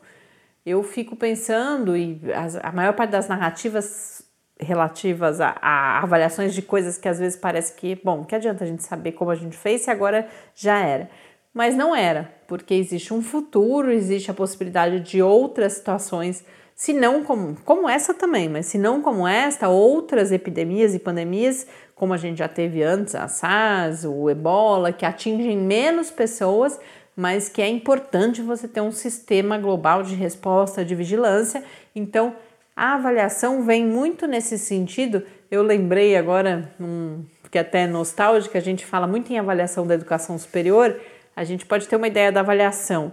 Eu 0.66 0.82
fico 0.82 1.16
pensando, 1.16 1.96
e 1.96 2.20
a 2.63 2.72
maior 2.72 2.94
parte 2.94 3.12
das 3.12 3.27
narrativas 3.27 4.24
relativas 4.60 5.39
a, 5.39 5.56
a, 5.62 6.00
avaliações 6.01 6.54
de 6.56 6.63
coisas 6.63 6.98
que 6.98 7.08
às 7.08 7.20
vezes 7.20 7.38
parece 7.38 7.74
que, 7.74 7.96
bom, 8.04 8.25
que 8.25 8.34
adianta 8.34 8.63
a 8.63 8.68
gente 8.68 8.82
saber 8.82 9.12
como 9.12 9.30
a 9.30 9.36
gente 9.36 9.56
fez 9.56 9.82
se 9.82 9.92
agora 9.92 10.27
já 10.56 10.80
era. 10.80 11.10
Mas 11.54 11.75
não 11.75 11.96
era, 11.96 12.34
porque 12.48 12.74
existe 12.74 13.13
um 13.13 13.22
futuro, 13.22 13.92
existe 13.92 14.32
a 14.32 14.34
possibilidade 14.34 15.00
de 15.00 15.22
outras 15.22 15.74
situações, 15.74 16.44
se 16.75 16.92
não 16.92 17.24
como, 17.24 17.56
como 17.63 17.88
essa 17.88 18.16
também, 18.16 18.50
mas 18.50 18.66
se 18.66 18.77
não 18.80 19.01
como 19.01 19.27
esta, 19.27 19.70
outras 19.70 20.32
epidemias 20.32 20.96
e 20.96 21.00
pandemias 21.00 21.68
como 21.98 22.13
a 22.13 22.17
gente 22.17 22.38
já 22.38 22.48
teve 22.48 22.84
antes, 22.84 23.15
a 23.15 23.28
SARS, 23.28 24.06
o 24.06 24.30
ebola, 24.30 24.93
que 24.93 25.06
atingem 25.06 25.58
menos 25.58 26.12
pessoas, 26.12 26.80
mas 27.15 27.50
que 27.50 27.60
é 27.60 27.67
importante 27.67 28.41
você 28.41 28.67
ter 28.67 28.82
um 28.82 28.91
sistema 28.91 29.58
global 29.58 30.04
de 30.04 30.13
resposta, 30.13 30.86
de 30.86 30.93
vigilância. 30.93 31.63
Então, 31.95 32.36
a 32.76 32.93
avaliação 32.93 33.63
vem 33.63 33.84
muito 33.84 34.28
nesse 34.28 34.60
sentido. 34.60 35.24
Eu 35.50 35.63
lembrei 35.63 36.15
agora, 36.15 36.72
um, 36.80 37.26
que 37.50 37.58
até 37.58 37.82
é 37.82 37.88
nostálgico, 37.88 38.56
a 38.56 38.62
gente 38.62 38.86
fala 38.86 39.08
muito 39.08 39.34
em 39.34 39.39
avaliação 39.39 39.88
da 39.88 39.95
educação 39.95 40.38
superior, 40.38 40.95
a 41.36 41.43
gente 41.43 41.65
pode 41.65 41.88
ter 41.88 41.95
uma 41.95 42.08
ideia 42.08 42.32
da 42.32 42.41
avaliação 42.41 43.12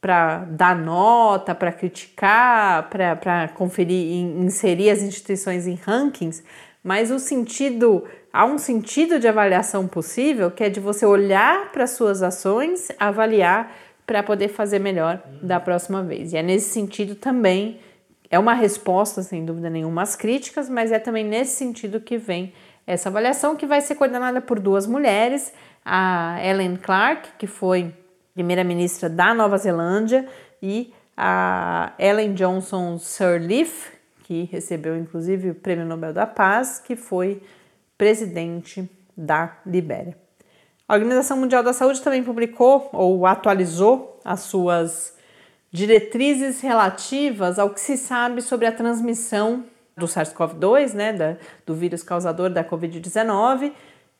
para 0.00 0.44
dar 0.44 0.76
nota, 0.76 1.52
para 1.52 1.72
criticar, 1.72 2.88
para 2.88 3.48
conferir, 3.48 4.14
inserir 4.38 4.90
as 4.90 5.02
instituições 5.02 5.66
em 5.66 5.74
rankings, 5.74 6.44
mas 6.82 7.10
o 7.10 7.18
sentido 7.18 8.04
há 8.32 8.44
um 8.44 8.58
sentido 8.58 9.18
de 9.18 9.28
avaliação 9.28 9.86
possível 9.86 10.50
que 10.50 10.64
é 10.64 10.68
de 10.68 10.80
você 10.80 11.04
olhar 11.04 11.70
para 11.72 11.86
suas 11.86 12.22
ações, 12.22 12.88
avaliar 12.98 13.72
para 14.06 14.22
poder 14.22 14.48
fazer 14.48 14.78
melhor 14.78 15.22
da 15.42 15.60
próxima 15.60 16.02
vez. 16.02 16.32
E 16.32 16.36
é 16.36 16.42
nesse 16.42 16.70
sentido 16.70 17.14
também 17.14 17.80
é 18.30 18.38
uma 18.38 18.54
resposta, 18.54 19.22
sem 19.22 19.44
dúvida 19.44 19.68
nenhuma, 19.68 20.02
às 20.02 20.14
críticas, 20.14 20.68
mas 20.68 20.92
é 20.92 20.98
também 20.98 21.24
nesse 21.24 21.56
sentido 21.56 22.00
que 22.00 22.16
vem 22.16 22.52
essa 22.86 23.08
avaliação 23.08 23.56
que 23.56 23.66
vai 23.66 23.80
ser 23.80 23.96
coordenada 23.96 24.40
por 24.40 24.60
duas 24.60 24.86
mulheres, 24.86 25.52
a 25.84 26.38
Ellen 26.42 26.76
Clark, 26.76 27.30
que 27.38 27.46
foi 27.46 27.92
primeira-ministra 28.34 29.08
da 29.08 29.34
Nova 29.34 29.58
Zelândia, 29.58 30.26
e 30.62 30.92
a 31.16 31.92
Ellen 31.98 32.34
Johnson 32.34 32.98
Sirleaf, 32.98 33.92
que 34.24 34.44
recebeu 34.44 34.96
inclusive 34.96 35.50
o 35.50 35.54
Prêmio 35.54 35.84
Nobel 35.84 36.12
da 36.12 36.26
Paz, 36.26 36.78
que 36.78 36.94
foi 36.94 37.42
presidente 38.00 38.90
da 39.14 39.58
Libéria. 39.66 40.16
A 40.88 40.94
Organização 40.94 41.36
Mundial 41.36 41.62
da 41.62 41.74
Saúde 41.74 42.00
também 42.00 42.24
publicou 42.24 42.88
ou 42.94 43.26
atualizou 43.26 44.18
as 44.24 44.40
suas 44.40 45.14
diretrizes 45.70 46.62
relativas 46.62 47.58
ao 47.58 47.68
que 47.68 47.78
se 47.78 47.98
sabe 47.98 48.40
sobre 48.40 48.66
a 48.66 48.72
transmissão 48.72 49.66
do 49.94 50.06
SARS-CoV-2, 50.06 50.94
né, 50.94 51.36
do 51.66 51.74
vírus 51.74 52.02
causador 52.02 52.48
da 52.48 52.64
Covid-19, 52.64 53.70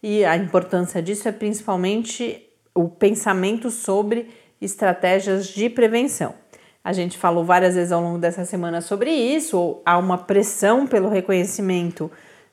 e 0.02 0.26
a 0.26 0.36
importância 0.36 1.00
disso 1.00 1.26
é 1.26 1.32
principalmente 1.32 2.46
o 2.74 2.86
pensamento 2.86 3.70
sobre 3.70 4.28
estratégias 4.60 5.46
de 5.46 5.70
prevenção. 5.70 6.34
A 6.84 6.92
gente 6.92 7.16
falou 7.16 7.46
várias 7.46 7.76
vezes 7.76 7.92
ao 7.92 8.02
longo 8.02 8.18
dessa 8.18 8.44
semana 8.44 8.82
sobre 8.82 9.10
isso, 9.10 9.80
há 9.86 9.96
uma 9.96 10.18
pressão 10.18 10.86
pelo 10.86 11.08
reconhecimento 11.08 12.10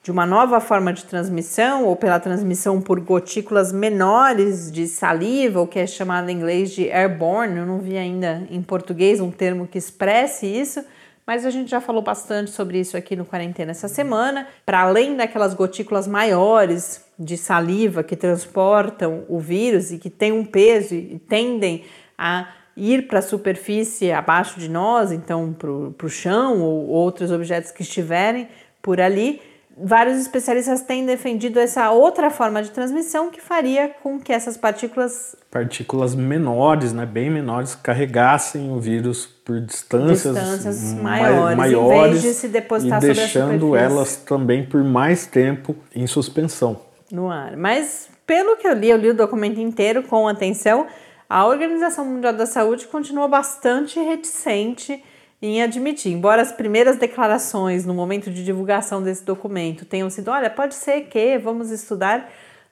de 0.08 0.12
uma 0.12 0.26
nova 0.26 0.62
forma 0.62 0.93
de 0.93 1.04
transmissão 1.04 1.84
ou 1.84 1.93
pela 1.93 2.17
transmissão 2.17 2.80
por 2.80 2.98
gotículas 3.02 3.74
menores 3.74 4.72
de 4.72 4.88
saliva, 4.88 5.60
o 5.60 5.67
que 5.67 5.80
é 5.80 5.86
chamado 5.86 6.30
em 6.30 6.38
inglês 6.38 6.72
de 6.72 6.89
airborne. 6.89 7.58
Eu 7.58 7.65
não 7.65 7.80
vi 7.80 7.98
ainda 7.98 8.48
em 8.50 8.62
português 8.62 9.20
um 9.20 9.30
termo 9.30 9.67
que 9.67 9.78
expresse 9.78 10.46
isso, 10.46 10.82
mas 11.26 11.46
a 11.46 11.50
gente 11.50 11.70
já 11.70 11.82
falou 11.82 12.02
bastante 12.02 12.52
sobre 12.52 12.80
isso 12.80 12.96
aqui 12.96 13.17
no 13.17 13.26
Quarentena 13.26 13.72
essa 13.72 13.89
semana. 13.89 14.48
Para 14.65 14.80
além 14.80 15.17
daquelas 15.17 15.54
gotículas 15.54 16.08
maiores 16.08 17.04
de 17.20 17.36
saliva 17.36 18.02
que 18.02 18.15
transportam 18.15 19.26
o 19.28 19.41
vírus 19.41 19.91
e 19.91 19.98
que 19.98 20.10
têm 20.10 20.32
um 20.32 20.46
peso 20.46 20.96
e 20.96 21.20
tendem 21.20 21.84
a 22.17 22.48
ir 22.78 23.10
para 23.10 23.20
a 23.20 23.22
superfície 23.22 24.13
abaixo 24.13 24.58
de 24.58 24.70
nós, 24.70 25.12
então 25.12 25.52
para 25.52 25.70
o 25.70 26.10
chão 26.10 26.62
ou 26.62 26.88
outros 26.88 27.30
objetos 27.30 27.72
que 27.72 27.82
estiverem 27.82 28.48
por 28.82 29.02
ali, 29.02 29.41
vários 29.79 30.17
especialistas 30.17 30.81
têm 30.81 31.05
defendido 31.05 31.59
essa 31.59 31.91
outra 31.91 32.29
forma 32.29 32.63
de 32.63 32.71
transmissão 32.71 33.29
que 33.29 33.39
faria 33.39 33.89
com 34.01 34.19
que 34.19 34.33
essas 34.33 34.57
partículas 34.57 35.35
partículas 35.51 36.15
menores, 36.15 36.93
né, 36.93 37.05
bem 37.05 37.29
menores, 37.29 37.75
carregassem 37.75 38.71
o 38.71 38.79
vírus 38.79 39.25
por 39.25 39.61
distâncias, 39.61 40.35
distâncias 40.35 40.93
maiores, 40.93 41.57
maiores, 41.57 42.07
em 42.07 42.11
vez 42.11 42.21
de 42.21 42.33
se 42.33 42.47
depositar 42.47 43.03
e 43.03 43.13
deixando 43.13 43.75
elas 43.75 44.17
também 44.17 44.65
por 44.65 44.83
mais 44.83 45.25
tempo 45.25 45.75
em 45.95 46.05
suspensão 46.07 46.81
no 47.11 47.29
ar. 47.29 47.55
Mas 47.55 48.09
pelo 48.25 48.57
que 48.57 48.67
eu 48.67 48.73
li, 48.73 48.89
eu 48.89 48.97
li 48.97 49.09
o 49.09 49.13
documento 49.13 49.59
inteiro 49.59 50.03
com 50.03 50.27
atenção. 50.27 50.87
A 51.29 51.45
Organização 51.45 52.05
Mundial 52.05 52.33
da 52.33 52.45
Saúde 52.45 52.87
continua 52.87 53.27
bastante 53.27 53.99
reticente 53.99 55.03
em 55.41 55.62
admitir, 55.62 56.12
embora 56.12 56.41
as 56.41 56.52
primeiras 56.52 56.97
declarações 56.97 57.86
no 57.86 57.93
momento 57.93 58.32
de 58.32 58.43
divulgação 58.43 59.04
desse 59.04 59.23
documento 59.23 59.86
tenham 59.86 60.10
sido: 60.10 60.32
olha, 60.32 60.50
pode 60.50 60.76
ser 60.76 61.02
que 61.02 61.38
vamos 61.38 61.71
estudar. 61.71 62.30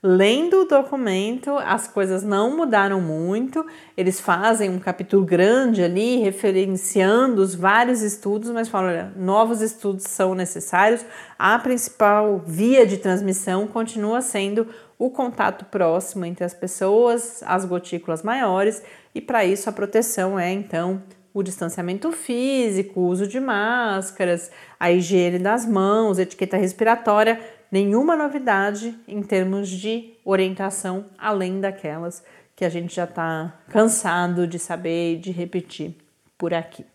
Lendo 0.08 0.62
o 0.62 0.68
documento, 0.68 1.58
as 1.58 1.88
coisas 1.88 2.22
não 2.22 2.56
mudaram 2.56 3.02
muito. 3.02 3.66
Eles 3.98 4.20
fazem 4.20 4.70
um 4.70 4.78
capítulo 4.78 5.26
grande 5.26 5.82
ali, 5.82 6.18
referenciando 6.18 7.42
os 7.42 7.56
vários 7.56 8.02
estudos, 8.04 8.52
mas 8.52 8.68
falam: 8.68 8.90
olha, 8.90 9.14
novos 9.16 9.62
estudos 9.62 10.06
são 10.06 10.36
necessários. 10.36 11.04
A 11.40 11.58
principal 11.58 12.44
via 12.46 12.86
de 12.86 12.98
transmissão 12.98 13.66
continua 13.66 14.22
sendo 14.22 14.68
o 14.98 15.10
contato 15.10 15.66
próximo 15.66 16.24
entre 16.24 16.44
as 16.44 16.54
pessoas, 16.54 17.42
as 17.44 17.66
gotículas 17.66 18.22
maiores, 18.22 18.84
e 19.14 19.20
para 19.20 19.44
isso 19.44 19.70
a 19.70 19.74
proteção 19.74 20.40
é 20.40 20.52
então 20.52 21.02
o 21.36 21.44
distanciamento 21.44 22.14
físico, 22.14 23.02
o 23.02 23.08
uso 23.08 23.28
de 23.28 23.42
máscaras, 23.42 24.50
a 24.80 24.90
higiene 24.90 25.38
das 25.38 25.66
mãos, 25.66 26.18
etiqueta 26.18 26.56
respiratória, 26.56 27.42
nenhuma 27.70 28.16
novidade 28.16 28.98
em 29.06 29.22
termos 29.22 29.68
de 29.68 30.14
orientação 30.24 31.08
além 31.18 31.60
daquelas 31.60 32.24
que 32.56 32.64
a 32.64 32.70
gente 32.70 32.96
já 32.96 33.04
está 33.04 33.54
cansado 33.70 34.48
de 34.48 34.58
saber 34.58 35.16
e 35.16 35.18
de 35.18 35.30
repetir 35.30 35.94
por 36.38 36.54
aqui. 36.54 36.86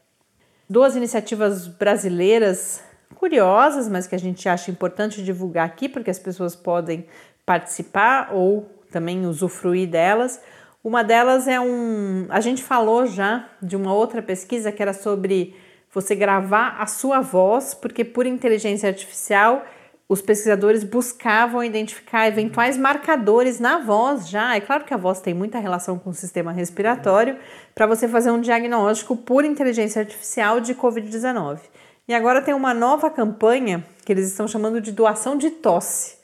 Duas 0.67 0.97
iniciativas 0.97 1.67
brasileiras 1.67 2.83
curiosas, 3.17 3.91
mas 3.91 4.07
que 4.07 4.15
a 4.15 4.19
gente 4.19 4.49
acha 4.49 4.71
importante 4.71 5.23
divulgar 5.23 5.67
aqui, 5.67 5.87
porque 5.87 6.11
as 6.11 6.19
pessoas 6.19 6.57
podem 6.57 7.05
participar 7.45 8.31
ou 8.33 8.71
também 8.91 9.27
usufruir 9.27 9.87
delas. 9.87 10.41
Uma 10.83 11.05
delas 11.05 11.47
é 11.47 11.61
um. 11.61 12.27
A 12.31 12.41
gente 12.41 12.63
falou 12.63 13.07
já 13.07 13.49
de 13.63 13.77
uma 13.77 13.93
outra 13.93 14.23
pesquisa 14.23 14.73
que 14.73 14.83
era 14.83 14.95
sobre 14.95 15.55
você 15.93 16.15
gravar 16.15 16.77
a 16.79 16.87
sua 16.87 17.21
voz, 17.21 17.75
porque 17.75 18.05
por 18.05 18.27
inteligência 18.27 18.89
artificial 18.89 19.65
os 20.09 20.21
pesquisadores 20.21 20.83
buscavam 20.83 21.63
identificar 21.63 22.27
eventuais 22.27 22.77
marcadores 22.77 23.61
na 23.61 23.79
voz 23.79 24.29
já. 24.29 24.57
É 24.57 24.61
claro 24.61 24.85
que 24.85 24.93
a 24.93 24.97
voz 24.97 25.21
tem 25.21 25.33
muita 25.33 25.59
relação 25.61 25.99
com 25.99 26.11
o 26.11 26.15
sistema 26.15 26.51
respiratório, 26.51 27.37
para 27.75 27.87
você 27.87 28.09
fazer 28.09 28.31
um 28.31 28.41
diagnóstico 28.41 29.17
por 29.17 29.45
inteligência 29.45 30.01
artificial 30.01 30.61
de 30.61 30.75
Covid-19. 30.75 31.61
E 32.09 32.15
agora 32.15 32.43
tem 32.43 32.55
uma 32.55 32.75
nova 32.75 33.09
campanha 33.09 33.85
que 34.05 34.13
eles 34.13 34.27
estão 34.27 34.49
chamando 34.49 34.81
de 34.81 34.91
doação 34.91 35.37
de 35.37 35.49
tosse. 35.51 36.19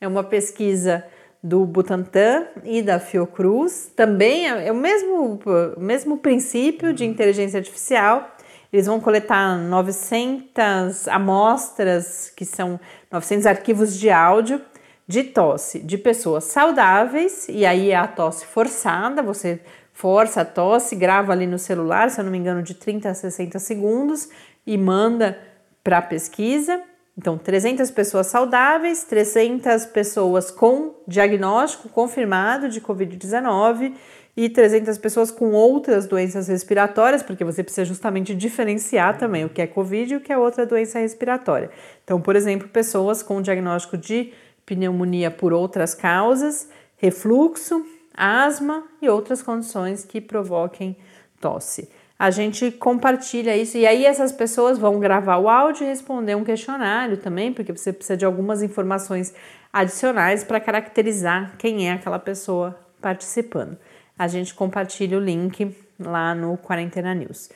É 0.00 0.08
uma 0.08 0.24
pesquisa 0.24 1.04
do 1.42 1.64
Butantan 1.64 2.46
e 2.64 2.82
da 2.82 2.98
Fiocruz. 2.98 3.90
Também 3.94 4.50
é, 4.50 4.68
é 4.68 4.72
o 4.72 4.74
mesmo, 4.74 5.38
o 5.76 5.80
mesmo 5.80 6.18
princípio 6.18 6.92
de 6.92 7.04
inteligência 7.04 7.58
artificial. 7.58 8.36
Eles 8.72 8.86
vão 8.86 9.00
coletar 9.00 9.56
900 9.56 11.08
amostras, 11.08 12.30
que 12.36 12.44
são 12.44 12.78
900 13.10 13.46
arquivos 13.46 13.98
de 13.98 14.10
áudio 14.10 14.60
de 15.08 15.24
tosse 15.24 15.78
de 15.78 15.96
pessoas 15.96 16.44
saudáveis, 16.44 17.46
e 17.48 17.64
aí 17.64 17.90
é 17.90 17.96
a 17.96 18.06
tosse 18.06 18.44
forçada, 18.44 19.22
você 19.22 19.58
força 19.90 20.42
a 20.42 20.44
tosse, 20.44 20.94
grava 20.94 21.32
ali 21.32 21.46
no 21.46 21.58
celular, 21.58 22.10
se 22.10 22.20
eu 22.20 22.24
não 22.24 22.30
me 22.30 22.36
engano, 22.36 22.62
de 22.62 22.74
30 22.74 23.08
a 23.08 23.14
60 23.14 23.58
segundos 23.58 24.28
e 24.66 24.76
manda 24.76 25.38
para 25.82 25.98
a 25.98 26.02
pesquisa. 26.02 26.80
Então, 27.18 27.36
300 27.36 27.90
pessoas 27.90 28.28
saudáveis, 28.28 29.02
300 29.02 29.86
pessoas 29.86 30.52
com 30.52 30.94
diagnóstico 31.04 31.88
confirmado 31.88 32.68
de 32.68 32.80
Covid-19 32.80 33.92
e 34.36 34.48
300 34.48 34.96
pessoas 34.98 35.32
com 35.32 35.50
outras 35.50 36.06
doenças 36.06 36.46
respiratórias, 36.46 37.20
porque 37.20 37.44
você 37.44 37.64
precisa 37.64 37.84
justamente 37.84 38.36
diferenciar 38.36 39.18
também 39.18 39.44
o 39.44 39.48
que 39.48 39.60
é 39.60 39.66
Covid 39.66 40.14
e 40.14 40.16
o 40.16 40.20
que 40.20 40.32
é 40.32 40.38
outra 40.38 40.64
doença 40.64 41.00
respiratória. 41.00 41.70
Então, 42.04 42.20
por 42.20 42.36
exemplo, 42.36 42.68
pessoas 42.68 43.20
com 43.20 43.42
diagnóstico 43.42 43.98
de 43.98 44.32
pneumonia 44.64 45.28
por 45.28 45.52
outras 45.52 45.94
causas, 45.96 46.68
refluxo, 46.98 47.84
asma 48.14 48.84
e 49.02 49.08
outras 49.08 49.42
condições 49.42 50.04
que 50.04 50.20
provoquem 50.20 50.96
tosse 51.40 51.88
a 52.18 52.30
gente 52.30 52.72
compartilha 52.72 53.56
isso. 53.56 53.76
E 53.76 53.86
aí 53.86 54.04
essas 54.04 54.32
pessoas 54.32 54.78
vão 54.78 54.98
gravar 54.98 55.36
o 55.36 55.48
áudio 55.48 55.84
e 55.84 55.88
responder 55.88 56.34
um 56.34 56.42
questionário 56.42 57.16
também, 57.16 57.52
porque 57.52 57.72
você 57.72 57.92
precisa 57.92 58.16
de 58.16 58.24
algumas 58.24 58.62
informações 58.62 59.32
adicionais 59.72 60.42
para 60.42 60.58
caracterizar 60.58 61.54
quem 61.58 61.88
é 61.88 61.92
aquela 61.92 62.18
pessoa 62.18 62.78
participando. 63.00 63.78
A 64.18 64.26
gente 64.26 64.52
compartilha 64.52 65.16
o 65.16 65.20
link 65.20 65.76
lá 66.00 66.34
no 66.34 66.56
Quarentena 66.56 67.14
News. 67.14 67.50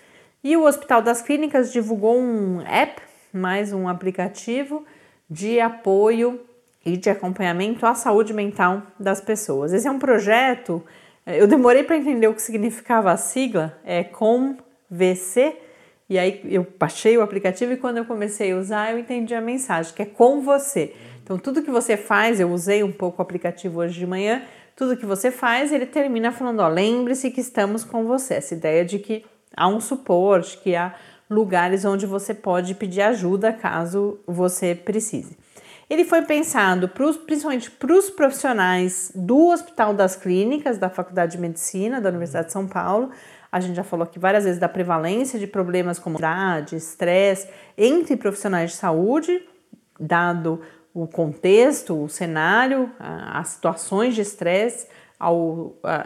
E 0.44 0.57
o 0.57 0.64
Hospital 0.64 1.03
das 1.03 1.22
Clínicas 1.22 1.72
divulgou 1.72 2.16
um 2.16 2.61
app, 2.62 3.03
mais 3.33 3.72
um 3.72 3.88
aplicativo 3.88 4.85
de 5.29 5.59
apoio 5.59 6.40
e 6.85 6.96
de 6.96 7.11
acompanhamento 7.11 7.87
à 7.87 7.94
saúde 7.94 8.33
mental 8.33 8.83
das 8.98 9.20
pessoas. 9.20 9.72
Esse 9.72 9.88
é 9.88 9.90
um 9.90 9.98
projeto 9.98 10.85
eu 11.26 11.46
demorei 11.46 11.85
para 11.85 11.96
entender 11.96 12.26
o 12.26 12.35
que 12.35 12.42
significava 12.42 13.12
a 13.12 13.16
sigla, 13.16 13.78
é 13.85 14.02
ComVC, 14.02 15.56
e 16.08 16.18
aí 16.18 16.42
eu 16.44 16.66
baixei 16.78 17.16
o 17.16 17.22
aplicativo 17.22 17.72
e 17.72 17.76
quando 17.76 17.98
eu 17.98 18.04
comecei 18.04 18.52
a 18.52 18.56
usar, 18.56 18.92
eu 18.92 18.98
entendi 18.98 19.35
a 19.35 19.40
mensagem, 19.40 19.94
que 19.94 20.02
é 20.02 20.06
com 20.06 20.40
você. 20.40 20.94
Então, 21.22 21.38
tudo 21.38 21.62
que 21.62 21.70
você 21.70 21.96
faz, 21.96 22.40
eu 22.40 22.50
usei 22.50 22.82
um 22.82 22.92
pouco 22.92 23.20
o 23.20 23.22
aplicativo 23.22 23.80
hoje 23.80 23.98
de 23.98 24.06
manhã, 24.06 24.42
tudo 24.74 24.96
que 24.96 25.06
você 25.06 25.30
faz, 25.30 25.72
ele 25.72 25.87
termina 25.87 26.32
falando, 26.32 26.66
lembre-se 26.66 27.30
que 27.30 27.40
estamos 27.40 27.85
com 27.85 28.04
você. 28.04 28.35
Essa 28.35 28.54
ideia 28.54 28.85
de 28.85 28.98
que 28.98 29.24
há 29.56 29.68
um 29.68 29.80
suporte, 29.80 30.58
que 30.58 30.74
há 30.74 30.94
lugares 31.30 31.85
onde 31.85 32.04
você 32.04 32.35
pode 32.35 32.74
pedir 32.74 33.02
ajuda 33.02 33.52
caso 33.52 34.18
você 34.26 34.74
precise. 34.74 35.37
Ele 35.92 36.07
foi 36.07 36.22
pensado 36.22 36.88
pros, 36.88 37.18
principalmente 37.18 37.70
para 37.70 37.92
os 37.92 38.09
profissionais 38.09 39.12
do 39.14 39.48
Hospital 39.48 39.92
das 39.92 40.16
Clínicas, 40.16 40.78
da 40.78 40.88
Faculdade 40.88 41.33
de 41.33 41.38
Medicina 41.38 42.00
da 42.00 42.09
Universidade 42.09 42.46
de 42.46 42.52
São 42.55 42.66
Paulo. 42.66 43.11
A 43.52 43.61
gente 43.61 43.76
já 43.76 43.85
falou 43.85 44.05
aqui 44.05 44.18
várias 44.18 44.44
vezes 44.44 44.59
da 44.59 44.70
prevalência 44.70 45.38
de 45.38 45.46
problemas 45.46 45.98
como 45.98 46.16
ansiedade, 46.16 46.76
estresse 46.76 47.46
entre 47.76 48.16
profissionais 48.16 48.70
de 48.70 48.78
saúde, 48.78 49.46
dado 50.00 50.62
o 50.94 51.07
contexto, 51.07 52.05
o 52.05 52.09
cenário, 52.09 52.90
as 52.98 53.48
situações 53.48 54.14
de 54.14 54.22
estresse 54.22 54.87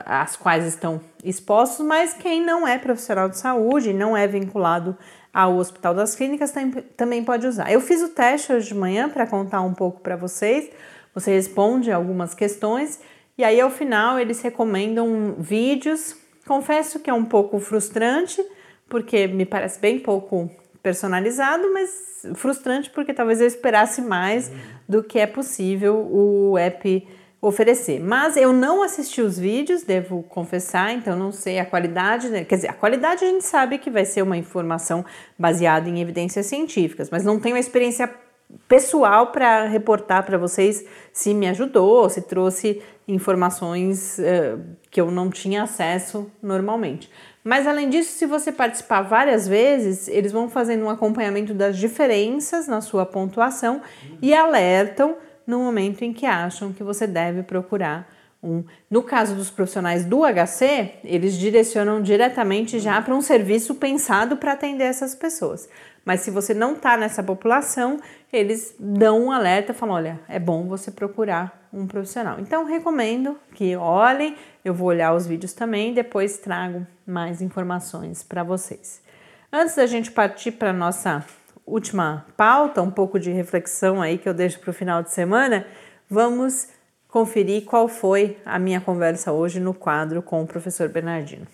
às 0.04 0.34
quais 0.34 0.66
estão 0.66 1.00
expostos, 1.22 1.86
mas 1.86 2.12
quem 2.12 2.44
não 2.44 2.66
é 2.66 2.76
profissional 2.76 3.28
de 3.28 3.38
saúde, 3.38 3.92
não 3.92 4.16
é 4.16 4.26
vinculado 4.26 4.98
ao 5.36 5.58
Hospital 5.58 5.92
das 5.92 6.14
Clínicas 6.14 6.50
também 6.96 7.22
pode 7.22 7.46
usar. 7.46 7.70
Eu 7.70 7.82
fiz 7.82 8.00
o 8.00 8.08
teste 8.08 8.54
hoje 8.54 8.68
de 8.68 8.74
manhã 8.74 9.06
para 9.06 9.26
contar 9.26 9.60
um 9.60 9.74
pouco 9.74 10.00
para 10.00 10.16
vocês. 10.16 10.70
Você 11.14 11.30
responde 11.30 11.92
algumas 11.92 12.32
questões 12.32 12.98
e 13.36 13.44
aí 13.44 13.60
ao 13.60 13.68
final 13.68 14.18
eles 14.18 14.40
recomendam 14.40 15.34
vídeos. 15.38 16.16
Confesso 16.46 17.00
que 17.00 17.10
é 17.10 17.12
um 17.12 17.26
pouco 17.26 17.60
frustrante, 17.60 18.42
porque 18.88 19.26
me 19.26 19.44
parece 19.44 19.78
bem 19.78 19.98
pouco 19.98 20.50
personalizado, 20.82 21.70
mas 21.70 22.26
frustrante 22.34 22.88
porque 22.88 23.12
talvez 23.12 23.38
eu 23.38 23.46
esperasse 23.46 24.00
mais 24.00 24.50
do 24.88 25.02
que 25.02 25.18
é 25.18 25.26
possível 25.26 25.96
o 25.96 26.56
app 26.56 27.06
oferecer. 27.40 28.00
Mas 28.00 28.36
eu 28.36 28.52
não 28.52 28.82
assisti 28.82 29.20
os 29.20 29.38
vídeos, 29.38 29.82
devo 29.82 30.22
confessar, 30.24 30.92
então 30.92 31.16
não 31.16 31.30
sei 31.30 31.58
a 31.58 31.66
qualidade. 31.66 32.28
Né? 32.28 32.44
Quer 32.44 32.56
dizer, 32.56 32.68
a 32.68 32.72
qualidade 32.72 33.24
a 33.24 33.28
gente 33.28 33.44
sabe 33.44 33.78
que 33.78 33.90
vai 33.90 34.04
ser 34.04 34.22
uma 34.22 34.36
informação 34.36 35.04
baseada 35.38 35.88
em 35.88 36.00
evidências 36.00 36.46
científicas, 36.46 37.10
mas 37.10 37.24
não 37.24 37.38
tenho 37.38 37.56
a 37.56 37.60
experiência 37.60 38.12
pessoal 38.68 39.28
para 39.28 39.66
reportar 39.66 40.24
para 40.24 40.38
vocês 40.38 40.84
se 41.12 41.34
me 41.34 41.48
ajudou, 41.48 42.08
se 42.08 42.22
trouxe 42.22 42.80
informações 43.08 44.18
uh, 44.18 44.60
que 44.90 45.00
eu 45.00 45.10
não 45.10 45.30
tinha 45.30 45.62
acesso 45.62 46.30
normalmente. 46.42 47.10
Mas 47.44 47.66
além 47.66 47.88
disso, 47.88 48.18
se 48.18 48.26
você 48.26 48.50
participar 48.50 49.02
várias 49.02 49.46
vezes, 49.46 50.08
eles 50.08 50.32
vão 50.32 50.48
fazendo 50.48 50.84
um 50.84 50.90
acompanhamento 50.90 51.54
das 51.54 51.76
diferenças 51.76 52.66
na 52.66 52.80
sua 52.80 53.06
pontuação 53.06 53.80
e 54.20 54.34
alertam 54.34 55.16
no 55.46 55.60
momento 55.60 56.02
em 56.02 56.12
que 56.12 56.26
acham 56.26 56.72
que 56.72 56.82
você 56.82 57.06
deve 57.06 57.42
procurar 57.42 58.10
um. 58.42 58.64
No 58.90 59.02
caso 59.02 59.34
dos 59.34 59.50
profissionais 59.50 60.04
do 60.04 60.22
HC, 60.22 61.00
eles 61.04 61.34
direcionam 61.34 62.02
diretamente 62.02 62.78
já 62.78 63.00
para 63.00 63.14
um 63.14 63.22
serviço 63.22 63.74
pensado 63.74 64.36
para 64.36 64.52
atender 64.52 64.84
essas 64.84 65.14
pessoas. 65.14 65.68
Mas 66.04 66.20
se 66.20 66.30
você 66.30 66.54
não 66.54 66.74
está 66.74 66.96
nessa 66.96 67.22
população, 67.22 67.98
eles 68.32 68.74
dão 68.78 69.24
um 69.24 69.32
alerta, 69.32 69.74
falam: 69.74 69.96
olha, 69.96 70.20
é 70.28 70.38
bom 70.38 70.68
você 70.68 70.90
procurar 70.90 71.68
um 71.72 71.86
profissional. 71.86 72.38
Então 72.38 72.64
recomendo 72.64 73.36
que 73.54 73.74
olhem, 73.74 74.36
eu 74.64 74.72
vou 74.72 74.88
olhar 74.88 75.14
os 75.14 75.26
vídeos 75.26 75.52
também, 75.52 75.92
depois 75.92 76.38
trago 76.38 76.86
mais 77.06 77.42
informações 77.42 78.22
para 78.22 78.44
vocês. 78.44 79.02
Antes 79.52 79.74
da 79.74 79.86
gente 79.86 80.10
partir 80.10 80.52
para 80.52 80.72
nossa 80.72 81.24
última 81.66 82.24
pauta, 82.36 82.80
um 82.80 82.90
pouco 82.90 83.18
de 83.18 83.30
reflexão 83.30 84.00
aí 84.00 84.16
que 84.16 84.28
eu 84.28 84.34
deixo 84.34 84.60
para 84.60 84.70
o 84.70 84.74
final 84.74 85.02
de 85.02 85.12
semana, 85.12 85.66
vamos 86.08 86.68
conferir 87.08 87.64
qual 87.64 87.88
foi 87.88 88.38
a 88.44 88.58
minha 88.58 88.80
conversa 88.80 89.32
hoje 89.32 89.58
no 89.58 89.74
quadro 89.74 90.22
com 90.22 90.42
o 90.42 90.46
professor 90.46 90.88
Bernardino. 90.88 91.46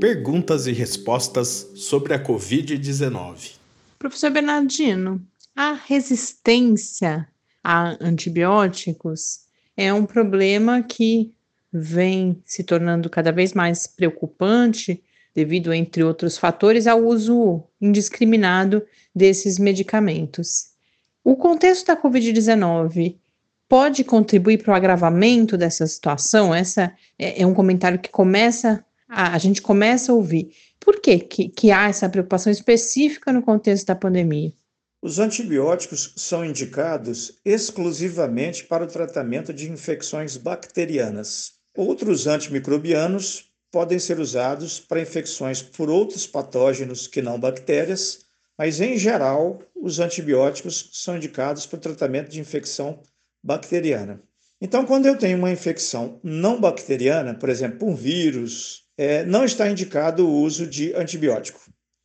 Perguntas 0.00 0.66
e 0.66 0.72
respostas 0.72 1.68
sobre 1.74 2.14
a 2.14 2.22
Covid-19. 2.22 3.56
Professor 3.98 4.30
Bernardino, 4.30 5.20
a 5.56 5.72
resistência 5.72 7.26
a 7.64 7.96
antibióticos 8.00 9.40
é 9.76 9.92
um 9.92 10.06
problema 10.06 10.82
que 10.82 11.34
vem 11.72 12.40
se 12.44 12.62
tornando 12.62 13.10
cada 13.10 13.32
vez 13.32 13.52
mais 13.52 13.86
preocupante 13.88 15.02
devido, 15.36 15.74
entre 15.74 16.02
outros 16.02 16.38
fatores, 16.38 16.86
ao 16.86 17.04
uso 17.04 17.62
indiscriminado 17.78 18.82
desses 19.14 19.58
medicamentos. 19.58 20.68
O 21.22 21.36
contexto 21.36 21.88
da 21.88 21.96
Covid-19 21.96 23.18
pode 23.68 24.02
contribuir 24.02 24.62
para 24.62 24.72
o 24.72 24.74
agravamento 24.74 25.58
dessa 25.58 25.86
situação? 25.86 26.54
Essa 26.54 26.90
é, 27.18 27.42
é 27.42 27.46
um 27.46 27.52
comentário 27.52 27.98
que 27.98 28.08
começa 28.08 28.82
a, 29.06 29.34
a, 29.34 29.38
gente 29.38 29.60
começa 29.60 30.10
a 30.10 30.14
ouvir. 30.14 30.52
Por 30.80 31.00
que, 31.00 31.18
que, 31.18 31.48
que 31.48 31.70
há 31.70 31.88
essa 31.88 32.08
preocupação 32.08 32.50
específica 32.50 33.30
no 33.30 33.42
contexto 33.42 33.86
da 33.86 33.94
pandemia? 33.94 34.52
Os 35.02 35.18
antibióticos 35.18 36.14
são 36.16 36.44
indicados 36.44 37.38
exclusivamente 37.44 38.64
para 38.64 38.84
o 38.84 38.88
tratamento 38.88 39.52
de 39.52 39.70
infecções 39.70 40.36
bacterianas. 40.36 41.52
Outros 41.76 42.26
antimicrobianos 42.26 43.50
podem 43.76 43.98
ser 43.98 44.18
usados 44.18 44.80
para 44.80 45.02
infecções 45.02 45.60
por 45.60 45.90
outros 45.90 46.26
patógenos 46.26 47.06
que 47.06 47.20
não 47.20 47.38
bactérias, 47.38 48.20
mas 48.56 48.80
em 48.80 48.96
geral, 48.96 49.60
os 49.74 50.00
antibióticos 50.00 50.88
são 50.94 51.18
indicados 51.18 51.66
para 51.66 51.76
o 51.76 51.80
tratamento 51.80 52.30
de 52.30 52.40
infecção 52.40 53.02
bacteriana. 53.44 54.22
Então, 54.62 54.86
quando 54.86 55.04
eu 55.04 55.18
tenho 55.18 55.36
uma 55.36 55.50
infecção 55.50 56.18
não 56.24 56.58
bacteriana, 56.58 57.34
por 57.34 57.50
exemplo, 57.50 57.86
um 57.86 57.94
vírus, 57.94 58.84
é, 58.96 59.26
não 59.26 59.44
está 59.44 59.68
indicado 59.68 60.26
o 60.26 60.40
uso 60.40 60.66
de 60.66 60.94
antibiótico. 60.94 61.60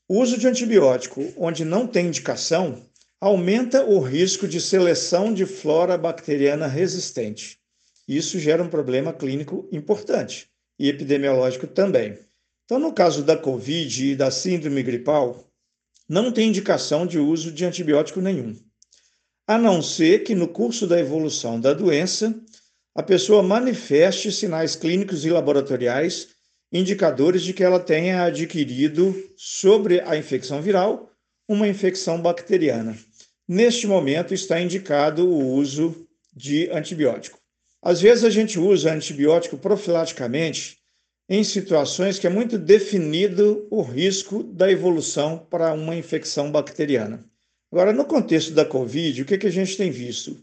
O 0.09 0.19
uso 0.19 0.37
de 0.37 0.49
antibiótico 0.49 1.25
onde 1.37 1.63
não 1.63 1.87
tem 1.87 2.07
indicação 2.07 2.85
aumenta 3.17 3.85
o 3.85 4.01
risco 4.01 4.45
de 4.45 4.59
seleção 4.59 5.33
de 5.33 5.45
flora 5.45 5.97
bacteriana 5.97 6.67
resistente. 6.67 7.59
Isso 8.05 8.37
gera 8.39 8.61
um 8.61 8.67
problema 8.67 9.13
clínico 9.13 9.69
importante 9.71 10.50
e 10.81 10.89
epidemiológico 10.89 11.67
também. 11.67 12.17
Então, 12.65 12.79
no 12.79 12.91
caso 12.91 13.23
da 13.23 13.37
Covid 13.37 14.11
e 14.11 14.15
da 14.15 14.31
síndrome 14.31 14.81
gripal, 14.81 15.47
não 16.09 16.31
tem 16.31 16.49
indicação 16.49 17.05
de 17.05 17.19
uso 17.19 17.51
de 17.51 17.63
antibiótico 17.63 18.19
nenhum, 18.19 18.57
a 19.45 19.59
não 19.59 19.79
ser 19.79 20.23
que 20.23 20.33
no 20.33 20.47
curso 20.47 20.87
da 20.87 20.99
evolução 20.99 21.61
da 21.61 21.71
doença 21.71 22.33
a 22.95 23.03
pessoa 23.03 23.43
manifeste 23.43 24.31
sinais 24.31 24.75
clínicos 24.75 25.23
e 25.23 25.29
laboratoriais 25.29 26.29
indicadores 26.73 27.43
de 27.43 27.53
que 27.53 27.63
ela 27.63 27.79
tenha 27.79 28.23
adquirido 28.23 29.15
sobre 29.37 30.01
a 30.01 30.17
infecção 30.17 30.63
viral 30.63 31.11
uma 31.47 31.67
infecção 31.67 32.19
bacteriana. 32.19 32.97
Neste 33.47 33.85
momento 33.85 34.33
está 34.33 34.59
indicado 34.59 35.27
o 35.27 35.53
uso 35.53 36.07
de 36.33 36.71
antibiótico. 36.71 37.40
Às 37.81 38.01
vezes 38.01 38.23
a 38.23 38.29
gente 38.29 38.59
usa 38.59 38.93
antibiótico 38.93 39.57
profilaticamente 39.57 40.77
em 41.27 41.43
situações 41.43 42.19
que 42.19 42.27
é 42.27 42.29
muito 42.29 42.57
definido 42.57 43.65
o 43.71 43.81
risco 43.81 44.43
da 44.43 44.69
evolução 44.69 45.37
para 45.49 45.73
uma 45.73 45.95
infecção 45.95 46.51
bacteriana. 46.51 47.23
Agora, 47.71 47.93
no 47.93 48.05
contexto 48.05 48.53
da 48.53 48.65
Covid, 48.65 49.21
o 49.21 49.25
que, 49.25 49.37
que 49.37 49.47
a 49.47 49.51
gente 49.51 49.77
tem 49.77 49.89
visto? 49.89 50.37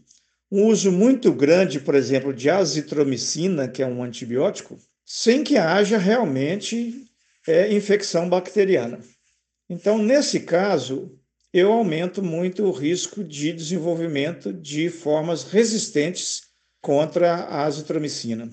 Um 0.51 0.65
uso 0.65 0.91
muito 0.91 1.31
grande, 1.31 1.79
por 1.79 1.93
exemplo, 1.93 2.33
de 2.33 2.49
azitromicina, 2.49 3.67
que 3.67 3.83
é 3.83 3.85
um 3.85 4.03
antibiótico, 4.03 4.79
sem 5.05 5.43
que 5.43 5.55
haja 5.55 5.97
realmente 5.97 7.05
é, 7.47 7.71
infecção 7.71 8.27
bacteriana. 8.27 8.99
Então, 9.69 9.99
nesse 9.99 10.39
caso, 10.39 11.15
eu 11.53 11.71
aumento 11.71 12.23
muito 12.23 12.63
o 12.63 12.71
risco 12.71 13.23
de 13.23 13.53
desenvolvimento 13.53 14.51
de 14.51 14.89
formas 14.89 15.43
resistentes 15.43 16.48
contra 16.81 17.33
a 17.35 17.65
azitromicina. 17.65 18.49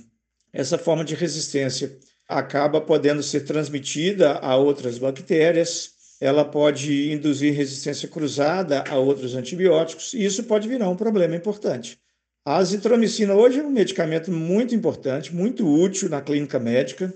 Essa 0.53 0.79
forma 0.79 1.05
de 1.05 1.15
resistência 1.15 1.99
acaba 2.29 2.81
podendo 2.81 3.23
ser 3.23 3.41
transmitida 3.41 4.33
a 4.39 4.57
outras 4.57 4.99
bactérias, 4.99 5.91
ela 6.21 6.45
pode 6.45 7.12
induzir 7.12 7.55
resistência 7.55 8.09
cruzada 8.09 8.83
a 8.89 8.97
outros 8.97 9.35
antibióticos, 9.35 10.15
e 10.15 10.25
isso 10.25 10.45
pode 10.45 10.69
virar 10.69 10.89
um 10.89 10.97
problema 10.97 11.37
importante. 11.37 11.99
A 12.45 12.57
azitromicina 12.57 13.35
hoje 13.35 13.59
é 13.59 13.62
um 13.62 13.71
medicamento 13.71 14.31
muito 14.31 14.75
importante, 14.75 15.35
muito 15.35 15.67
útil 15.67 16.09
na 16.09 16.23
clínica 16.23 16.59
médica, 16.59 17.12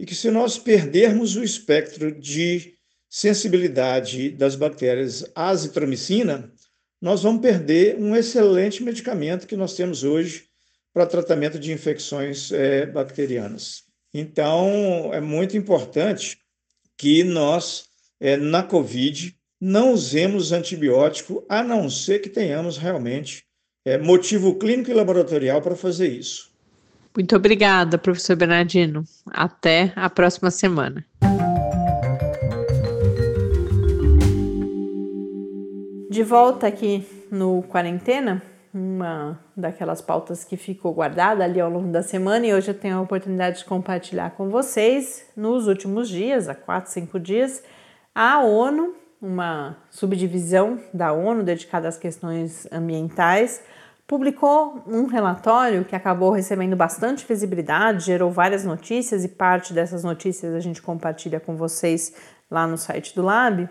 e 0.00 0.04
que 0.04 0.14
se 0.14 0.30
nós 0.30 0.58
perdermos 0.58 1.36
o 1.36 1.44
espectro 1.44 2.10
de 2.10 2.74
sensibilidade 3.08 4.30
das 4.30 4.56
bactérias 4.56 5.24
à 5.34 5.50
azitromicina, 5.50 6.52
nós 7.04 7.22
vamos 7.22 7.42
perder 7.42 7.98
um 7.98 8.16
excelente 8.16 8.82
medicamento 8.82 9.46
que 9.46 9.58
nós 9.58 9.74
temos 9.74 10.02
hoje 10.04 10.44
para 10.90 11.04
tratamento 11.04 11.58
de 11.58 11.70
infecções 11.70 12.50
é, 12.50 12.86
bacterianas. 12.86 13.82
Então, 14.14 15.10
é 15.12 15.20
muito 15.20 15.54
importante 15.54 16.38
que 16.96 17.22
nós, 17.22 17.84
é, 18.18 18.38
na 18.38 18.62
COVID, 18.62 19.36
não 19.60 19.92
usemos 19.92 20.50
antibiótico, 20.50 21.44
a 21.46 21.62
não 21.62 21.90
ser 21.90 22.20
que 22.20 22.30
tenhamos 22.30 22.78
realmente 22.78 23.44
é, 23.84 23.98
motivo 23.98 24.54
clínico 24.54 24.90
e 24.90 24.94
laboratorial 24.94 25.60
para 25.60 25.76
fazer 25.76 26.08
isso. 26.08 26.54
Muito 27.14 27.36
obrigada, 27.36 27.98
professor 27.98 28.34
Bernardino. 28.34 29.04
Até 29.26 29.92
a 29.94 30.08
próxima 30.08 30.50
semana. 30.50 31.04
De 36.14 36.22
volta 36.22 36.68
aqui 36.68 37.04
no 37.28 37.64
Quarentena, 37.64 38.40
uma 38.72 39.36
daquelas 39.56 40.00
pautas 40.00 40.44
que 40.44 40.56
ficou 40.56 40.94
guardada 40.94 41.42
ali 41.42 41.60
ao 41.60 41.68
longo 41.68 41.90
da 41.90 42.04
semana 42.04 42.46
e 42.46 42.54
hoje 42.54 42.68
eu 42.68 42.78
tenho 42.78 42.98
a 42.98 43.00
oportunidade 43.00 43.58
de 43.58 43.64
compartilhar 43.64 44.30
com 44.30 44.48
vocês. 44.48 45.26
Nos 45.36 45.66
últimos 45.66 46.08
dias, 46.08 46.48
há 46.48 46.54
quatro, 46.54 46.92
cinco 46.92 47.18
dias, 47.18 47.64
a 48.14 48.38
ONU, 48.38 48.94
uma 49.20 49.76
subdivisão 49.90 50.78
da 50.92 51.12
ONU 51.12 51.42
dedicada 51.42 51.88
às 51.88 51.98
questões 51.98 52.68
ambientais, 52.70 53.60
publicou 54.06 54.84
um 54.86 55.06
relatório 55.06 55.84
que 55.84 55.96
acabou 55.96 56.30
recebendo 56.30 56.76
bastante 56.76 57.26
visibilidade, 57.26 58.04
gerou 58.04 58.30
várias 58.30 58.64
notícias 58.64 59.24
e 59.24 59.28
parte 59.28 59.72
dessas 59.72 60.04
notícias 60.04 60.54
a 60.54 60.60
gente 60.60 60.80
compartilha 60.80 61.40
com 61.40 61.56
vocês 61.56 62.14
lá 62.48 62.68
no 62.68 62.78
site 62.78 63.16
do 63.16 63.22
Lab 63.22 63.68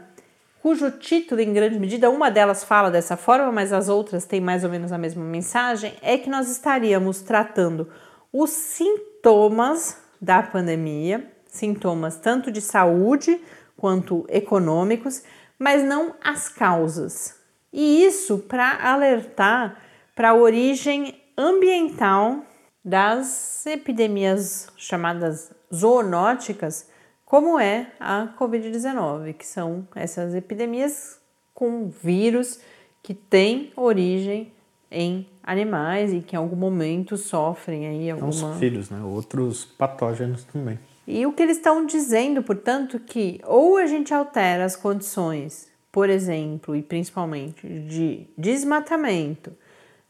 cujo 0.64 0.90
título, 0.92 1.42
em 1.42 1.52
grande 1.52 1.78
medida, 1.78 2.10
uma 2.10 2.32
delas 2.32 2.64
fala 2.64 2.90
dessa 2.90 3.18
forma, 3.18 3.52
mas 3.52 3.74
as 3.74 3.90
outras 3.90 4.24
têm 4.24 4.40
mais 4.40 4.64
ou 4.64 4.70
menos 4.70 4.94
a 4.94 4.98
mesma 4.98 5.22
mensagem, 5.22 5.94
é 6.02 6.18
que 6.18 6.30
nós 6.30 6.50
estaríamos 6.50 7.22
tratando 7.22 7.90
os 8.32 8.50
sintomas 8.50 9.98
da 10.22 10.42
pandemia, 10.42 11.30
sintomas 11.46 12.16
tanto 12.16 12.50
de 12.50 12.62
saúde 12.62 13.42
quanto 13.76 14.26
econômicos, 14.30 15.24
mas 15.60 15.84
não 15.84 16.16
as 16.24 16.48
causas. 16.48 17.36
E 17.74 18.06
isso 18.06 18.38
para 18.38 18.90
alertar 18.90 19.78
para 20.16 20.30
a 20.30 20.34
origem 20.34 21.22
ambiental 21.38 22.42
das 22.86 23.66
epidemias 23.66 24.70
chamadas 24.78 25.52
zoonóticas 25.76 26.88
como 27.34 27.60
é 27.60 27.88
a 28.00 28.28
Covid-19, 28.40 29.34
que 29.34 29.44
são 29.44 29.88
essas 29.96 30.36
epidemias 30.36 31.20
com 31.52 31.90
vírus 31.90 32.60
que 33.02 33.16
têm 33.16 33.74
origem 33.76 34.54
em 34.92 35.28
animais 35.42 36.14
e 36.14 36.22
que 36.22 36.36
em 36.36 36.38
algum 36.38 36.56
momento 36.56 37.18
sofrem 37.18 37.88
aí 37.88 38.12
alguma... 38.12 38.30
Os 38.30 38.60
filhos, 38.60 38.92
né? 38.92 39.02
Outros 39.02 39.66
patógenos 39.66 40.44
também. 40.44 40.78
E 41.08 41.26
o 41.26 41.34
que 41.34 41.42
eles 41.42 41.58
estão 41.58 41.84
dizendo, 41.88 42.44
portanto, 42.44 43.00
que 43.00 43.42
ou 43.48 43.78
a 43.78 43.88
gente 43.88 44.14
altera 44.14 44.64
as 44.64 44.76
condições, 44.76 45.72
por 45.92 46.12
exemplo, 46.12 46.76
e 46.76 46.84
principalmente 46.84 47.68
de 47.68 48.28
desmatamento, 48.38 49.52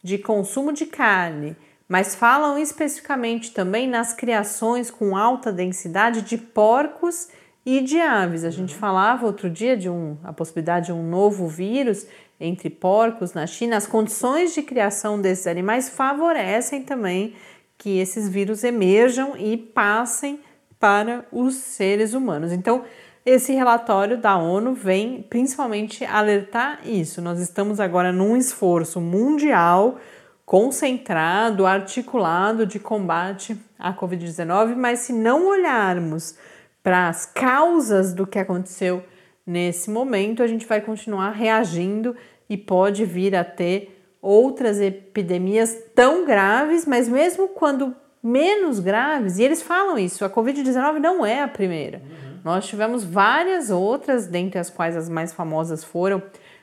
de 0.04 0.18
consumo 0.18 0.74
de 0.74 0.86
carne, 0.86 1.56
mas 1.94 2.16
falam 2.16 2.58
especificamente 2.58 3.52
também 3.52 3.88
nas 3.88 4.14
criações 4.14 4.90
com 4.90 5.16
alta 5.16 5.52
densidade 5.52 6.24
de 6.24 6.40
porcos 6.40 7.28
e 7.64 7.82
de 7.82 8.02
aves. 8.02 8.44
A 8.44 8.50
gente 8.50 8.74
falava 8.74 9.28
outro 9.28 9.48
dia 9.48 9.78
de 9.78 9.88
um, 9.88 10.18
a 10.24 10.34
possibilidade 10.34 10.88
de 10.88 10.92
um 10.92 11.08
novo 11.08 11.48
vírus 11.48 12.08
entre 12.40 12.68
porcos 12.68 13.34
na 13.34 13.46
China. 13.46 13.78
As 13.78 13.86
condições 13.86 14.56
de 14.56 14.64
criação 14.64 15.22
desses 15.22 15.46
animais 15.46 15.88
favorecem 15.88 16.82
também 16.82 17.36
que 17.78 18.00
esses 18.00 18.28
vírus 18.28 18.64
emerjam 18.64 19.38
e 19.38 19.56
passem 19.56 20.40
para 20.80 21.28
os 21.32 21.54
seres 21.54 22.16
humanos. 22.16 22.52
Então, 22.52 22.86
esse 23.24 23.54
relatório 23.54 24.18
da 24.18 24.36
ONU 24.36 24.74
vem 24.74 25.22
principalmente 25.30 26.04
alertar 26.04 26.80
isso. 26.84 27.22
Nós 27.22 27.40
estamos 27.40 27.80
agora 27.80 28.12
num 28.12 28.36
esforço 28.36 29.00
mundial 29.00 30.00
concentrado, 30.54 31.66
articulado 31.66 32.64
de 32.64 32.80
combate 32.80 33.60
à 33.80 33.92
Covid-19, 33.92 34.76
mas 34.76 35.00
se 35.00 35.12
não 35.12 35.48
olharmos 35.48 36.38
para 36.84 37.10
as 37.10 37.26
causas 37.26 38.14
do 38.14 38.28
que 38.28 38.38
aconteceu 38.38 39.04
nesse 39.48 39.90
momento, 39.90 40.44
a 40.44 40.48
gente 40.48 40.68
vai 40.68 40.80
continuar 40.80 41.32
reagindo 41.32 42.16
e 42.48 42.56
pode 42.56 43.04
vir 43.04 43.36
a 43.36 43.44
ter 43.44 44.00
outras 44.22 44.80
epidemias 44.80 45.76
tão 45.96 46.24
graves, 46.24 46.86
mas 46.86 47.10
mesmo 47.10 47.48
quando 47.48 47.96
menos 48.22 48.80
graves, 48.80 49.40
e 49.40 49.44
eles 49.44 49.64
falam 49.64 49.98
isso, 49.98 50.24
a 50.24 50.30
Covid-19 50.30 51.00
não 51.00 51.26
é 51.26 51.42
a 51.42 51.48
primeira. 51.48 51.98
Uhum. 51.98 52.40
Nós 52.44 52.68
tivemos 52.68 53.04
várias 53.04 53.72
outras, 53.72 54.28
dentre 54.28 54.60
as 54.60 54.70
quais 54.70 54.96
as 54.96 55.10
mais 55.10 55.34
famosas 55.34 55.84
foram 55.84 56.22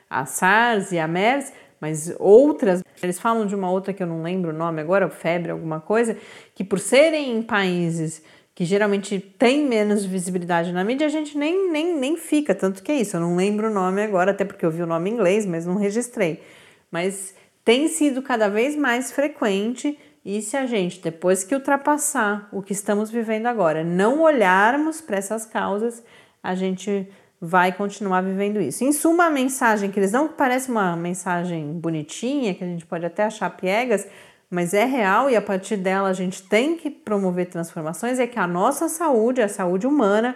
a 0.09 0.25
SARS 0.25 0.93
e 0.93 0.99
a 0.99 1.09
MERS, 1.09 1.51
mas 1.81 2.13
outras, 2.19 2.83
eles 3.01 3.19
falam 3.19 3.47
de 3.47 3.55
uma 3.55 3.71
outra 3.71 3.91
que 3.91 4.03
eu 4.03 4.07
não 4.07 4.21
lembro 4.21 4.51
o 4.51 4.53
nome 4.53 4.79
agora, 4.79 5.09
febre, 5.09 5.51
alguma 5.51 5.81
coisa, 5.81 6.15
que 6.53 6.63
por 6.63 6.79
serem 6.79 7.35
em 7.35 7.41
países 7.41 8.21
que 8.53 8.65
geralmente 8.65 9.19
tem 9.19 9.65
menos 9.65 10.05
visibilidade 10.05 10.71
na 10.71 10.83
mídia, 10.83 11.07
a 11.07 11.09
gente 11.09 11.35
nem, 11.37 11.71
nem, 11.71 11.97
nem 11.97 12.15
fica, 12.17 12.53
tanto 12.53 12.83
que 12.83 12.91
é 12.91 12.95
isso. 12.95 13.15
Eu 13.15 13.21
não 13.21 13.35
lembro 13.35 13.69
o 13.69 13.73
nome 13.73 14.03
agora, 14.03 14.31
até 14.31 14.45
porque 14.45 14.63
eu 14.63 14.69
vi 14.69 14.83
o 14.83 14.85
nome 14.85 15.09
em 15.09 15.13
inglês, 15.13 15.45
mas 15.45 15.65
não 15.65 15.77
registrei. 15.77 16.43
Mas 16.91 17.33
tem 17.65 17.87
sido 17.87 18.21
cada 18.21 18.49
vez 18.49 18.75
mais 18.75 19.11
frequente 19.11 19.97
e 20.23 20.41
se 20.41 20.55
a 20.55 20.67
gente, 20.67 21.01
depois 21.01 21.43
que 21.43 21.55
ultrapassar 21.55 22.47
o 22.51 22.61
que 22.61 22.73
estamos 22.73 23.09
vivendo 23.09 23.47
agora, 23.47 23.83
não 23.83 24.21
olharmos 24.21 25.01
para 25.01 25.17
essas 25.17 25.45
causas, 25.45 26.03
a 26.43 26.53
gente 26.53 27.07
vai 27.43 27.71
continuar 27.71 28.21
vivendo 28.21 28.61
isso. 28.61 28.83
Em 28.83 28.91
suma, 28.91 29.25
a 29.25 29.29
mensagem 29.31 29.89
que 29.89 29.99
eles 29.99 30.11
dão, 30.11 30.27
parece 30.27 30.69
uma 30.69 30.95
mensagem 30.95 31.73
bonitinha, 31.73 32.53
que 32.53 32.63
a 32.63 32.67
gente 32.67 32.85
pode 32.85 33.03
até 33.03 33.23
achar 33.23 33.49
piegas, 33.49 34.07
mas 34.47 34.75
é 34.75 34.85
real 34.85 35.27
e 35.27 35.35
a 35.35 35.41
partir 35.41 35.77
dela 35.77 36.09
a 36.09 36.13
gente 36.13 36.43
tem 36.43 36.77
que 36.77 36.91
promover 36.91 37.47
transformações, 37.47 38.19
é 38.19 38.27
que 38.27 38.37
a 38.37 38.45
nossa 38.45 38.87
saúde, 38.87 39.41
a 39.41 39.47
saúde 39.47 39.87
humana, 39.87 40.35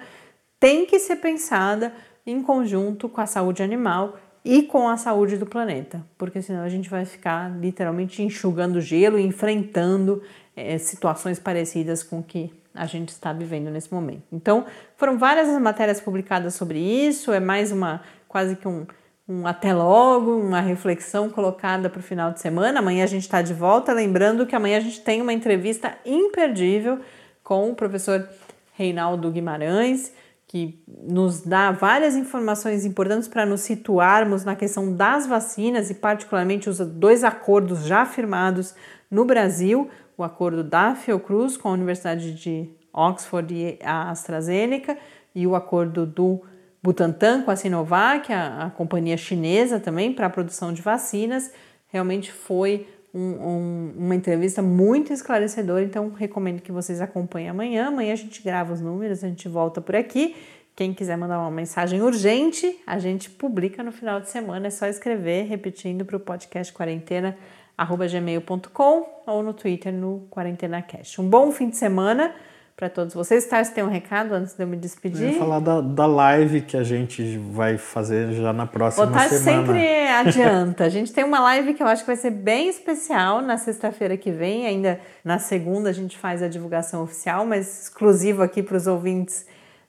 tem 0.60 0.88
que 0.88 0.98
ser 0.98 1.18
pensada 1.18 1.94
em 2.26 2.42
conjunto 2.42 3.08
com 3.08 3.22
a 3.22 3.28
saúde 3.28 3.62
animal 3.62 4.18
e 4.44 4.64
com 4.64 4.88
a 4.88 4.98
saúde 4.98 5.38
do 5.38 5.46
planeta, 5.46 6.04
porque 6.18 6.42
senão 6.42 6.64
a 6.64 6.70
gente 6.70 6.90
vai 6.90 7.06
ficar 7.06 7.52
literalmente 7.60 8.24
enxugando 8.24 8.82
gelo 8.82 9.20
enfrentando 9.20 10.24
é, 10.56 10.78
situações 10.80 11.38
parecidas 11.38 12.02
com 12.02 12.20
o 12.20 12.24
que 12.24 12.52
a 12.76 12.86
gente 12.86 13.10
está 13.10 13.34
vivendo 13.34 13.70
nesse 13.70 13.94
momento. 13.94 14.24
Então, 14.32 14.66
foram 14.98 15.18
várias 15.18 15.50
as 15.50 15.62
matérias 15.62 16.00
publicadas 16.00 16.54
sobre 16.54 16.80
isso, 16.80 17.32
é 17.32 17.40
mais 17.40 17.72
uma 17.72 18.02
quase 18.28 18.56
que 18.56 18.68
um 18.68 18.86
um 19.28 19.48
até 19.48 19.74
logo, 19.74 20.38
uma 20.38 20.62
reflexão 20.62 21.30
colocada 21.30 21.90
para 21.90 22.00
o 22.00 22.04
final 22.04 22.32
de 22.32 22.40
semana. 22.40 22.80
Amanhã 22.80 23.04
a 23.04 23.08
gente 23.08 23.24
está 23.24 23.42
de 23.42 23.54
volta. 23.54 23.92
Lembrando 23.92 24.46
que 24.46 24.56
amanhã 24.56 24.78
a 24.78 24.82
gente 24.82 25.02
tem 25.02 25.22
uma 25.22 25.34
entrevista 25.34 25.98
imperdível 26.06 27.00
com 27.44 27.72
o 27.72 27.76
professor 27.76 28.28
Reinaldo 28.74 29.32
Guimarães, 29.32 30.14
que 30.48 30.80
nos 30.88 31.42
dá 31.42 31.72
várias 31.72 32.16
informações 32.16 32.86
importantes 32.86 33.28
para 33.28 33.46
nos 33.46 33.62
situarmos 33.62 34.46
na 34.46 34.56
questão 34.56 34.94
das 34.94 35.26
vacinas 35.26 35.90
e, 35.90 35.96
particularmente, 35.96 36.70
os 36.70 36.78
dois 36.78 37.24
acordos 37.24 37.86
já 37.86 38.06
firmados 38.06 38.76
no 39.10 39.26
Brasil: 39.26 39.90
o 40.18 40.24
acordo 40.24 40.64
da 40.64 40.96
Fiocruz 40.96 41.58
com 41.58 41.70
a 41.70 41.72
Universidade 41.72 42.34
de 42.34 42.70
Oxford 42.94 43.54
e 43.54 43.80
a 43.84 44.10
AstraZeneca, 44.10 44.98
e 45.34 45.46
o 45.46 45.56
acordo 45.56 46.06
do 46.06 46.42
Butantan 46.82 47.42
com 47.42 47.52
a 47.52 47.56
Sinovac, 47.56 48.32
a, 48.32 48.66
a 48.66 48.70
companhia 48.70 49.18
chinesa 49.18 49.80
também, 49.80 50.14
para 50.14 50.28
a 50.28 50.30
produção 50.30 50.72
de 50.72 50.82
vacinas. 50.82 51.52
Realmente 51.88 52.32
foi 52.32 52.88
um, 53.14 53.20
um, 53.20 53.94
uma 53.98 54.16
entrevista 54.16 54.62
muito 54.62 55.12
esclarecedora, 55.12 55.84
então 55.84 56.12
recomendo 56.12 56.62
que 56.62 56.72
vocês 56.72 57.02
acompanhem 57.02 57.50
amanhã. 57.50 57.88
Amanhã 57.88 58.14
a 58.14 58.18
gente 58.18 58.42
grava 58.42 58.74
os 58.74 58.82
números, 58.82 59.24
a 59.24 59.28
gente 59.28 59.50
volta 59.50 59.82
por 59.82 59.96
aqui. 59.96 60.36
Quem 60.76 60.94
quiser 60.94 61.18
mandar 61.18 61.40
uma 61.40 61.52
mensagem 61.52 62.02
urgente, 62.02 62.80
a 62.86 63.00
gente 63.00 63.30
publica 63.30 63.82
no 63.82 63.94
final 63.94 64.20
de 64.20 64.30
semana. 64.30 64.68
É 64.68 64.70
só 64.70 64.86
escrever, 64.86 65.48
repetindo 65.48 66.04
para 66.04 66.18
o 66.18 66.20
podcast 66.20 66.74
quarentena 66.74 67.38
gmail.com 67.78 69.24
ou 69.26 69.44
no 69.44 69.54
Twitter 69.54 69.94
no 69.94 70.28
Quarentena 70.30 70.82
Cash. 70.82 71.20
Um 71.20 71.30
bom 71.30 71.52
fim 71.52 71.70
de 71.70 71.78
semana 71.78 72.34
para 72.76 72.90
todos 72.90 73.14
vocês. 73.14 73.46
Tá, 73.46 73.64
você 73.64 73.72
tem 73.72 73.84
um 73.84 73.90
recado 73.90 74.34
antes 74.34 74.54
de 74.54 74.62
eu 74.64 74.68
me 74.68 74.76
despedir? 74.76 75.24
Eu 75.24 75.32
ia 75.32 75.40
falar 75.40 75.60
da, 75.60 75.82
da 75.82 76.06
live 76.06 76.62
que 76.62 76.76
a 76.76 76.84
gente 76.84 77.38
vai 77.38 77.78
fazer 77.78 78.34
já 78.34 78.52
na 78.52 78.68
próxima 78.68 79.06
Botar 79.06 79.30
semana. 79.30 79.68
sempre 79.68 80.08
adianta. 80.08 80.84
A 80.84 80.90
gente 80.90 81.14
tem 81.14 81.24
uma 81.24 81.40
live 81.40 81.74
que 81.74 81.82
eu 81.82 81.88
acho 81.88 82.04
que 82.04 82.08
vai 82.08 82.18
ser 82.18 82.32
bem 82.32 82.68
especial 82.70 83.42
na 83.42 83.58
sexta-feira 83.58 84.18
que 84.18 84.32
vem. 84.32 84.68
Ainda 84.68 85.00
na 85.24 85.40
segunda 85.40 85.90
a 85.90 85.94
gente 85.94 86.18
faz 86.18 86.44
a 86.44 86.48
divulgação 86.48 87.04
oficial, 87.04 87.46
mas 87.46 87.84
exclusivo 87.84 88.44
aqui 88.44 88.62
para 88.62 88.76
os 88.76 88.88
ouvintes 88.88 89.46